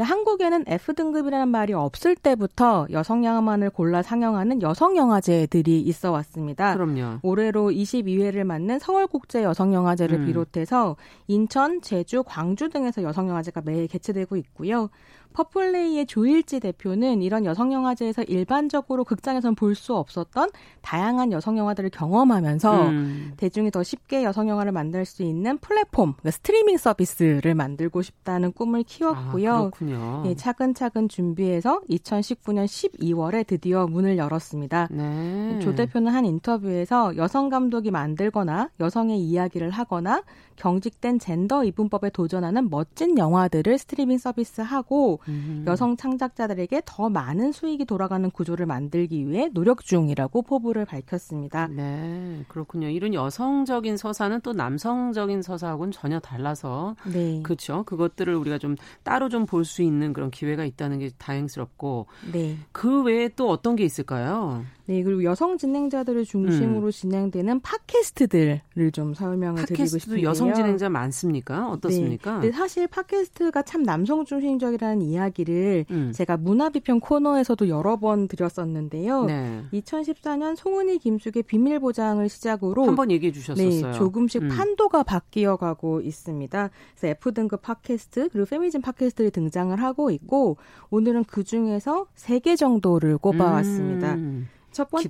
[0.01, 6.72] 근데 한국에는 F 등급이라는 말이 없을 때부터 여성 영화만을 골라 상영하는 여성 영화제들이 있어 왔습니다.
[6.72, 7.18] 그럼요.
[7.20, 10.26] 올해로 22회를 맞는 서울국제 여성 영화제를 음.
[10.26, 10.96] 비롯해서
[11.26, 14.88] 인천, 제주, 광주 등에서 여성 영화제가 매일 개최되고 있고요.
[15.33, 20.51] 퍼플레이의 조일지 대표는 이런 여성 영화제에서 일반적으로 극장에선 볼 수 없었던
[20.83, 23.33] 다양한 여성 영화들을 경험하면서 음.
[23.37, 28.83] 대중이 더 쉽게 여성 영화를 만들 수 있는 플랫폼, 그러니까 스트리밍 서비스를 만들고 싶다는 꿈을
[28.83, 29.53] 키웠고요.
[29.53, 30.24] 아, 그렇군요.
[30.26, 34.89] 예, 차근차근 준비해서 2019년 12월에 드디어 문을 열었습니다.
[34.91, 35.59] 네.
[35.61, 40.22] 조 대표는 한 인터뷰에서 여성 감독이 만들거나 여성의 이야기를 하거나
[40.57, 45.64] 경직된 젠더 이분법에 도전하는 멋진 영화들을 스트리밍 서비스하고 음.
[45.66, 51.68] 여성 창작자들에게 더 많은 수익이 돌아가는 구조를 만들기 위해 노력 중이라고 포부를 밝혔습니다.
[51.68, 52.89] 네, 그렇군요.
[52.89, 57.41] 이런 여성적인 서사는 또 남성적인 서사하고는 전혀 달라서 네.
[57.43, 57.83] 그렇죠.
[57.85, 62.57] 그것들을 우리가 좀 따로 좀 볼 수 있는 그런 기회가 있다는 게 다행스럽고 네.
[62.73, 64.64] 그 외에 또 어떤 게 있을까요?
[64.87, 66.91] 네, 그리고 여성 진행자들을 중심으로 음.
[66.91, 68.61] 진행되는 팟캐스트들을
[68.93, 70.29] 좀 설명을 드리고 싶은데요.
[70.29, 71.71] 여성 진행자 많습니까?
[71.71, 72.41] 어떻습니까?
[72.41, 76.13] 네, 네, 사실 팟캐스트가 참 남성 중심적이라는 이야기를 음.
[76.15, 79.25] 제가 문화비평 코너에서도 여러 번 드렸었는데요.
[79.25, 79.63] 네.
[79.73, 83.69] 2014년 송은이 김숙의 비밀 보장을 시작으로 한 번 얘기해 주셨었어요.
[83.93, 84.49] 네, 조금씩 음.
[84.49, 86.71] 판도가 바뀌어 가고 있습니다.
[86.95, 90.57] 그래서 F 등급 팟캐스트 그리고 페미진 팟캐스트를 등장을 하고 있고
[90.91, 94.15] 오늘은 그 중에서 세 개 정도를 꼽아왔습니다.
[94.15, 94.49] 음.
[94.73, 95.09] 첫 번째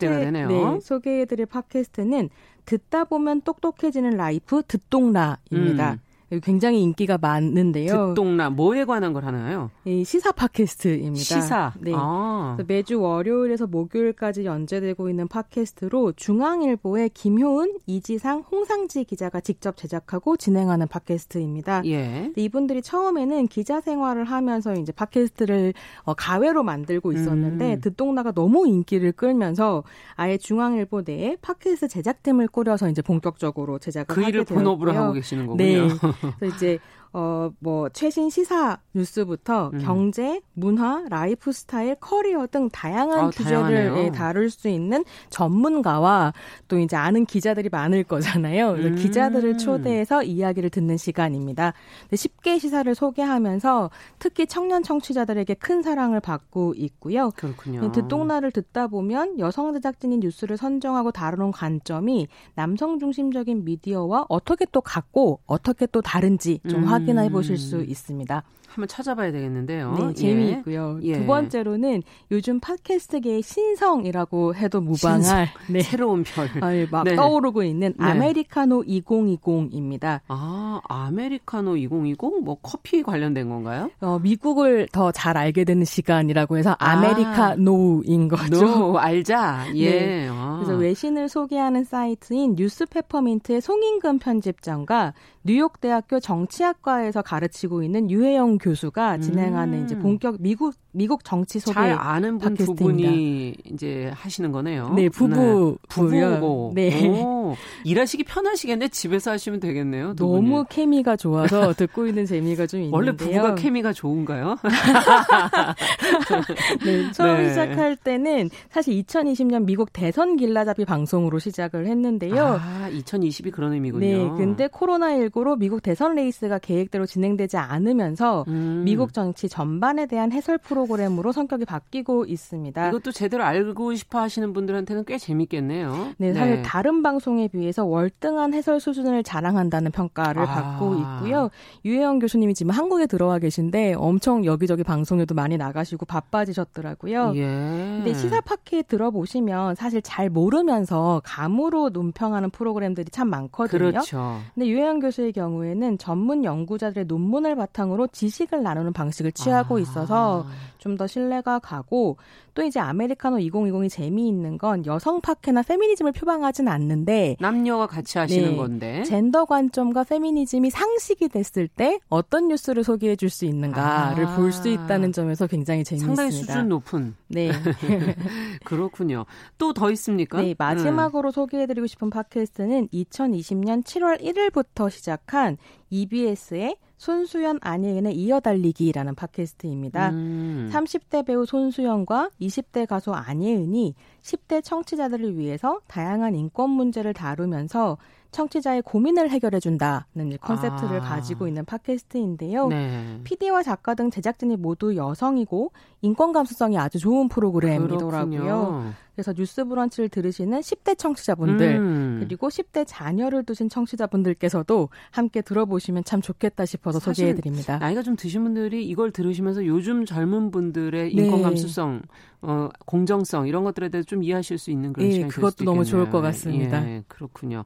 [0.48, 2.30] 네, 소개해드릴 팟캐스트는
[2.64, 5.92] 듣다 보면 똑똑해지는 라이프 듣동라입니다.
[5.92, 5.98] 음.
[6.38, 8.08] 굉장히 인기가 많는데요.
[8.08, 9.70] 듣동나 뭐에 관한 걸 하나요?
[9.84, 11.16] 이 시사 팟캐스트입니다.
[11.16, 11.72] 시사.
[11.80, 11.92] 네.
[11.94, 12.56] 아.
[12.68, 21.82] 매주 월요일에서 목요일까지 연재되고 있는 팟캐스트로 중앙일보의 김효은, 이지상, 홍상지 기자가 직접 제작하고 진행하는 팟캐스트입니다.
[21.86, 22.30] 예.
[22.36, 27.80] 이분들이 처음에는 기자 생활을 하면서 이제 팟캐스트를 어, 가외로 만들고 있었는데 음.
[27.80, 29.82] 듣똑라가 너무 인기를 끌면서
[30.14, 34.44] 아예 중앙일보 내에 팟캐스트 제작팀을 꾸려서 이제 본격적으로 제작을 그 하게 되었고요.
[34.44, 35.64] 그 일을 본업으로 하고 계시는 거군요.
[35.64, 35.88] 네.
[36.20, 36.78] 그래서 이제
[37.12, 39.78] 어, 뭐, 최신 시사 뉴스부터 음.
[39.82, 46.32] 경제, 문화, 라이프 스타일, 커리어 등 다양한 아, 주제를 예, 다룰 수 있는 전문가와
[46.68, 48.72] 또 이제 아는 기자들이 많을 거잖아요.
[48.72, 48.94] 그래서 음.
[48.94, 51.72] 기자들을 초대해서 이야기를 듣는 시간입니다.
[52.14, 53.90] 쉽게 시사를 소개하면서
[54.20, 57.30] 특히 청년 청취자들에게 큰 사랑을 받고 있고요.
[57.36, 57.90] 그렇군요.
[57.90, 65.40] 듣동나를 듣다 보면 여성 제작진이 뉴스를 선정하고 다루는 관점이 남성 중심적인 미디어와 어떻게 또 같고
[65.46, 66.88] 어떻게 또 다른지 좀 음.
[67.00, 68.42] 확인해 보실 수 있습니다.
[68.70, 69.94] 한번 찾아봐야 되겠는데요.
[69.98, 71.00] 네, 재미있고요.
[71.02, 71.14] 예.
[71.18, 75.46] 두 번째로는 요즘 팟캐스트계의 신성이라고 해도 무방할 신성.
[75.68, 75.80] 네.
[75.80, 76.48] 새로운 별.
[76.62, 77.16] 아, 막 네.
[77.16, 78.04] 떠오르고 있는 네.
[78.04, 80.20] 아메리카노 2020입니다.
[80.28, 82.42] 아, 아메리카노 2020?
[82.44, 83.90] 뭐 커피 관련된 건가요?
[84.00, 86.92] 어, 미국을 더 잘 알게 되는 시간이라고 해서 아.
[86.92, 88.60] 아메리카노인 거죠.
[88.64, 89.66] know, 알자.
[89.74, 89.90] 예.
[89.90, 90.28] 네.
[90.30, 90.60] 아.
[90.62, 95.14] 그래서 외신을 소개하는 사이트인 뉴스페퍼민트의 송인근 편집장과
[95.44, 99.84] 뉴욕대학교 정치학과에서 가르치고 있는 유혜영 교수가 진행하는 음.
[99.84, 104.92] 이제 본격 미국 미국 정치 소개 잘 아는 분 두 분이 이제 하시는 거네요.
[104.94, 105.76] 네, 부부 네.
[105.88, 106.72] 부부고.
[106.74, 107.08] 네.
[107.08, 107.54] 오,
[107.84, 108.88] 일하시기 편하시겠네.
[108.88, 110.14] 집에서 하시면 되겠네요.
[110.16, 110.64] 너무 분이.
[110.68, 112.96] 케미가 좋아서 듣고 있는 재미가 좀 있는데요.
[112.96, 114.56] 원래 부부가 케미가 좋은가요?
[116.84, 117.48] 네, 처음 네.
[117.48, 122.60] 시작할 때는 사실 2020년 미국 대선 길라잡이 방송으로 시작을 했는데요.
[122.60, 124.06] 아, 2020이 그런 의미군요.
[124.06, 128.82] 네, 근데 코로나19로 미국 대선 레이스가 계획대로 진행되지 않으면서 음.
[128.84, 132.88] 미국 정치 전반에 대한 해설 프로 프로그램으로 성격이 바뀌고 있습니다.
[132.88, 136.14] 이것도 제대로 알고 싶어 하시는 분들한테는 꽤 재밌겠네요.
[136.18, 136.62] 네, 사실 네.
[136.62, 140.46] 다른 방송에 비해서 월등한 해설 수준을 자랑한다는 평가를 아.
[140.46, 141.50] 받고 있고요.
[141.84, 147.32] 유혜영 교수님이 지금 한국에 들어와 계신데 엄청 여기저기 방송에도 많이 나가시고 바빠지셨더라고요.
[147.36, 147.46] 예.
[147.46, 153.90] 근데 시사 팟캐 들어보시면 사실 잘 모르면서 감으로 논평하는 프로그램들이 참 많거든요.
[153.90, 154.38] 그렇죠.
[154.54, 159.80] 근데 유혜영 교수의 경우에는 전문 연구자들의 논문을 바탕으로 지식 을 나누는 방식을 취하고 아.
[159.80, 160.46] 있어서
[160.78, 162.16] 좀 더 신뢰가 가고
[162.54, 168.56] 또 이제 아메리카노 2020이 재미있는 건 여성 파케나 페미니즘을 표방하진 않는데 남녀가 같이 하시는 네,
[168.56, 174.68] 건데 젠더 관점과 페미니즘이 상식이 됐을 때 어떤 뉴스를 소개해 줄 수 있는가를 아, 볼수
[174.68, 176.16] 있다는 점에서 굉장히 재미있습니다.
[176.22, 177.14] 상당히 수준 높은.
[177.28, 177.50] 네.
[178.64, 179.24] 그렇군요.
[179.58, 180.42] 또 더 있습니까?
[180.42, 181.32] 네, 마지막으로 음.
[181.32, 185.56] 소개해 드리고 싶은 팟캐스트는 2020년 7월 1일부터 시작한
[185.90, 190.10] EBS의 손수현 안예은의 이어달리기라는 팟캐스트입니다.
[190.10, 190.68] 음.
[190.70, 197.96] 30대 배우 손수현과 20대 가수 안예은이 10대 청취자들을 위해서 다양한 인권 문제를 다루면서
[198.30, 201.00] 청취자의 고민을 해결해준다는 컨셉트를 아.
[201.00, 202.68] 가지고 있는 팟캐스트인데요.
[202.68, 203.20] 네.
[203.24, 205.72] PD와 작가 등 제작진이 모두 여성이고
[206.02, 208.40] 인권 감수성이 아주 좋은 프로그램이더라고요.
[208.40, 208.92] 그렇군요.
[209.20, 212.20] 그래서 뉴스 브런치를 들으시는 10대 청취자분들 음.
[212.22, 217.78] 그리고 10대 자녀를 두신 청취자분들께서도 함께 들어보시면 참 좋겠다 싶어서 소개해 드립니다.
[217.78, 221.42] 나이가 좀 드신 분들이 이걸 들으시면서 요즘 젊은 분들의 인권 네.
[221.42, 222.00] 감수성,
[222.40, 226.08] 어, 공정성 이런 것들에 대해서 좀 이해하실 수 있는 그런 예, 시간이 그것도 너무 좋을
[226.08, 226.82] 것 같습니다.
[226.88, 227.64] 예, 그렇군요.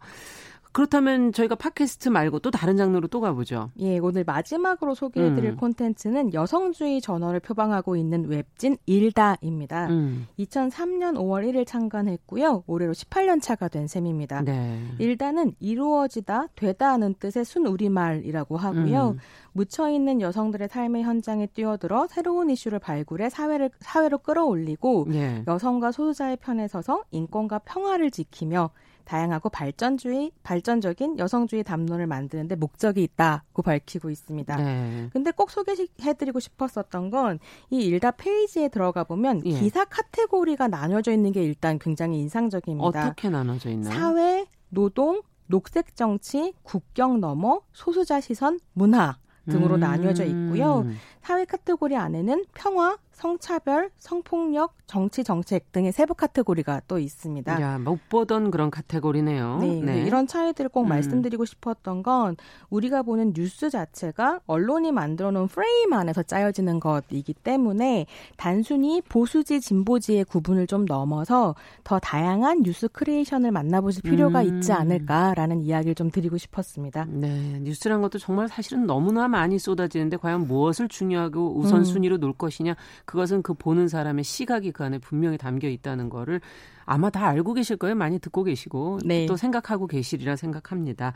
[0.75, 3.71] 그렇다면 저희가 팟캐스트 말고 또 다른 장르로 또 가보죠.
[3.79, 5.57] 예, 오늘 마지막으로 소개해드릴 음.
[5.57, 9.87] 콘텐츠는 여성주의 전어를 표방하고 있는 웹진 일다입니다.
[9.87, 10.27] 음.
[10.37, 12.65] 2003년 5월 1일 창간했고요.
[12.67, 14.43] 올해로 18년 차가 된 셈입니다.
[14.43, 14.83] 네.
[14.99, 19.11] 일다는 이루어지다, 되다 하는 뜻의 순 우리말이라고 하고요.
[19.11, 19.19] 음.
[19.53, 25.45] 묻혀 있는 여성들의 삶의 현장에 뛰어들어 새로운 이슈를 발굴해 사회를, 사회로 끌어올리고 예.
[25.47, 28.71] 여성과 소수자의 편에 서서 인권과 평화를 지키며
[29.05, 34.57] 다양하고 발전주의, 발전적인 여성주의 담론을 만드는데 목적이 있다고 밝히고 있습니다.
[34.57, 35.09] 네.
[35.13, 37.39] 근데 꼭 소개해드리고 싶었었던 건
[37.71, 39.59] 이 일다 페이지에 들어가 보면 예.
[39.59, 43.07] 기사 카테고리가 나눠져 있는 게 일단 굉장히 인상적입니다.
[43.09, 43.93] 어떻게 나눠져 있나요?
[43.95, 49.17] 사회, 노동, 녹색 정치, 국경 너머, 소수자 시선, 문화
[49.51, 49.81] 등으로 음.
[49.81, 50.87] 나뉘어져 있고요.
[51.25, 57.63] 사회 카테고리 안에는 평화, 성차별, 성폭력, 정치 정책 등의 세부 카테고리가 또 있습니다.
[57.63, 59.59] 야, 못 보던 그런 카테고리네요.
[59.61, 60.03] 네, 네.
[60.03, 60.89] 이런 차이들을 꼭 음.
[60.89, 62.37] 말씀드리고 싶었던 건
[62.69, 68.07] 우리가 보는 뉴스 자체가 언론이 만들어 놓은 프레임 안에서 짜여지는 것이기 때문에
[68.37, 71.55] 단순히 보수지 진보지의 구분을 좀 넘어서
[71.85, 74.57] 더 다양한 뉴스 큐레이션을 만나보실 필요가 음.
[74.57, 77.07] 있지 않을까라는 이야기를 좀 드리고 싶었습니다.
[77.09, 82.21] 네, 뉴스란 것도 정말 사실은 너무나 많이 쏟아지는데 과연 무엇을 중요 하고 우선순위로 음.
[82.21, 86.41] 놓을 것이냐 그것은 그 보는 사람의 시각이 그 안에 분명히 담겨 있다는 거를
[86.85, 87.95] 아마 다 알고 계실 거예요.
[87.95, 89.27] 많이 듣고 계시고 네.
[89.27, 91.15] 또 생각하고 계시리라 생각합니다.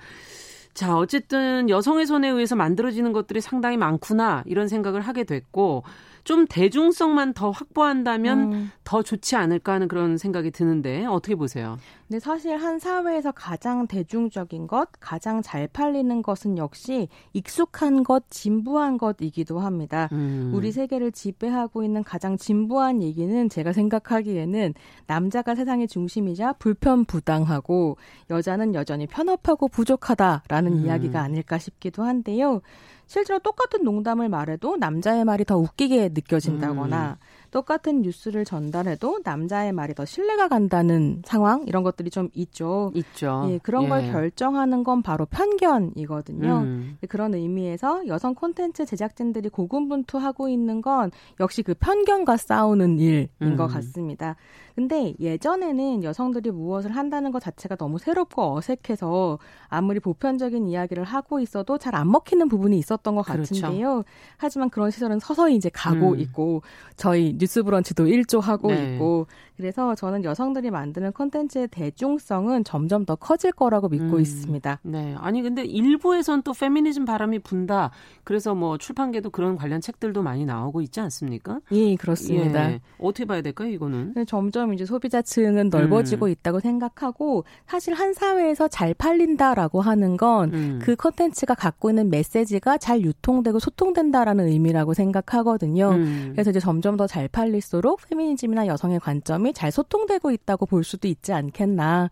[0.75, 5.83] 자, 어쨌든 여성의 손에 의해서 만들어지는 것들이 상당히 많구나 이런 생각을 하게 됐고
[6.25, 8.71] 좀 대중성만 더 확보한다면 음.
[8.85, 11.79] 더 좋지 않을까 하는 그런 생각이 드는데 어떻게 보세요?
[12.09, 18.97] 근데 사실 한 사회에서 가장 대중적인 것, 가장 잘 팔리는 것은 역시 익숙한 것, 진부한
[18.97, 20.09] 것이기도 합니다.
[20.13, 20.51] 음.
[20.55, 24.73] 우리 세계를 지배하고 있는 가장 진부한 얘기는 제가 생각하기에는
[25.07, 27.99] 남자가 세상의 중심이자 불편 부당하고
[28.31, 30.87] 여자는 여전히 편협하고 부족하다라는 음.
[30.87, 32.63] 이야기가 아닐까 싶기도 한데요.
[33.09, 37.49] 실제로 똑같은 농담을 말해도 남자의 말이 더 웃기게 느껴진다거나 음.
[37.51, 42.93] 똑같은 뉴스를 전달해도 남자의 말이 더 신뢰가 간다는 상황 이런 것들이 좀 있죠.
[42.95, 43.47] 있죠.
[43.49, 43.89] 예, 그런 예.
[43.89, 46.59] 걸 결정하는 건 바로 편견이거든요.
[46.59, 46.99] 음.
[47.09, 53.57] 그런 의미에서 여성 콘텐츠 제작진들이 고군분투하고 있는 건 역시 그 편견과 싸우는 일인 음.
[53.57, 54.37] 것 같습니다.
[54.79, 61.79] 근데 예전에는 여성들이 무엇을 한다는 것 자체가 너무 새롭고 어색해서 아무리 보편적인 이야기를 하고 있어도
[61.79, 63.57] 잘 안 먹히는 부분이 있었던 것 그렇죠.
[63.57, 64.05] 같은데요.
[64.37, 66.21] 하지만 그런 시절은 서서히 이제 가고 음.
[66.21, 66.63] 있고
[66.95, 68.95] 저희 뉴스 브런치도 일조하고 네.
[68.95, 69.27] 있고
[69.57, 74.21] 그래서 저는 여성들이 만드는 콘텐츠의 대중성은 점점 더 커질 거라고 믿고 음.
[74.21, 74.79] 있습니다.
[74.85, 75.17] 네.
[75.19, 77.91] 아니 근데 일부에선 또 페미니즘 바람이 분다.
[78.23, 81.59] 그래서 뭐 출판계도 그런 관련 책들도 많이 나오고 있지 않습니까?
[81.73, 82.71] 예, 그렇습니다.
[82.71, 82.81] 예.
[83.01, 84.15] 어떻게 봐야 될까요, 이거는?
[84.29, 86.31] 점점 이제 소비자층은 넓어지고 음.
[86.31, 90.97] 있다고 생각하고 사실 한 사회에서 잘 팔린다라고 하는 건그 음.
[90.97, 95.91] 콘텐츠가 갖고 있는 메시지가 잘 유통되고 소통된다라는 의미라고 생각하거든요.
[95.91, 96.31] 음.
[96.33, 101.33] 그래서 이제 점점 더 잘 팔릴수록 페미니즘이나 여성의 관점이 잘 소통되고 있다고 볼 수도 있지
[101.33, 102.11] 않겠나라는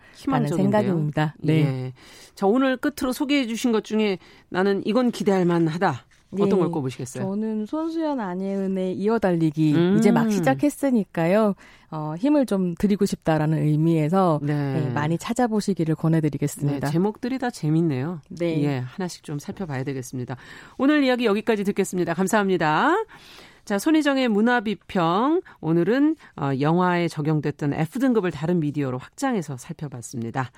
[0.48, 1.34] 생각입니다.
[1.38, 1.52] 네.
[1.52, 1.92] 예.
[2.34, 6.06] 자, 오늘 끝으로 소개해 주신 것 중에 나는 이건 기대할 만하다.
[6.42, 6.64] 어떤 네.
[6.64, 7.24] 걸 꼽으시겠어요?
[7.24, 9.96] 저는 손수연 안예은의 이어달리기 음.
[9.98, 11.54] 이제 막 시작했으니까요.
[11.90, 14.80] 어, 힘을 좀 드리고 싶다라는 의미에서 네.
[14.80, 16.86] 네, 많이 찾아보시기를 권해드리겠습니다.
[16.86, 18.20] 네, 제목들이 다 재밌네요.
[18.28, 18.62] 네.
[18.64, 20.36] 예, 하나씩 좀 살펴봐야 되겠습니다.
[20.78, 22.14] 오늘 이야기 여기까지 듣겠습니다.
[22.14, 22.94] 감사합니다.
[23.64, 25.42] 자, 손희정의 문화비평.
[25.60, 30.52] 오늘은 어, 영화에 적용됐던 F등급을 다른 미디어로 확장해서 살펴봤습니다.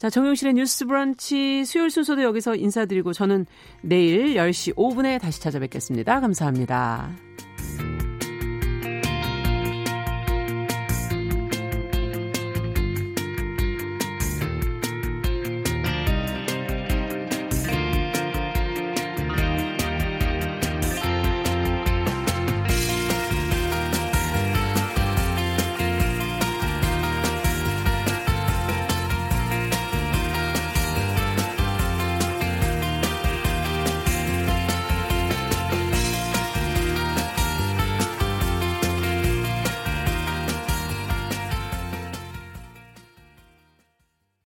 [0.00, 3.44] 자, 정용실의 뉴스 브런치 수요일 순서도 여기서 인사드리고 저는
[3.82, 6.20] 내일 10시 5분에 다시 찾아뵙겠습니다.
[6.20, 7.29] 감사합니다.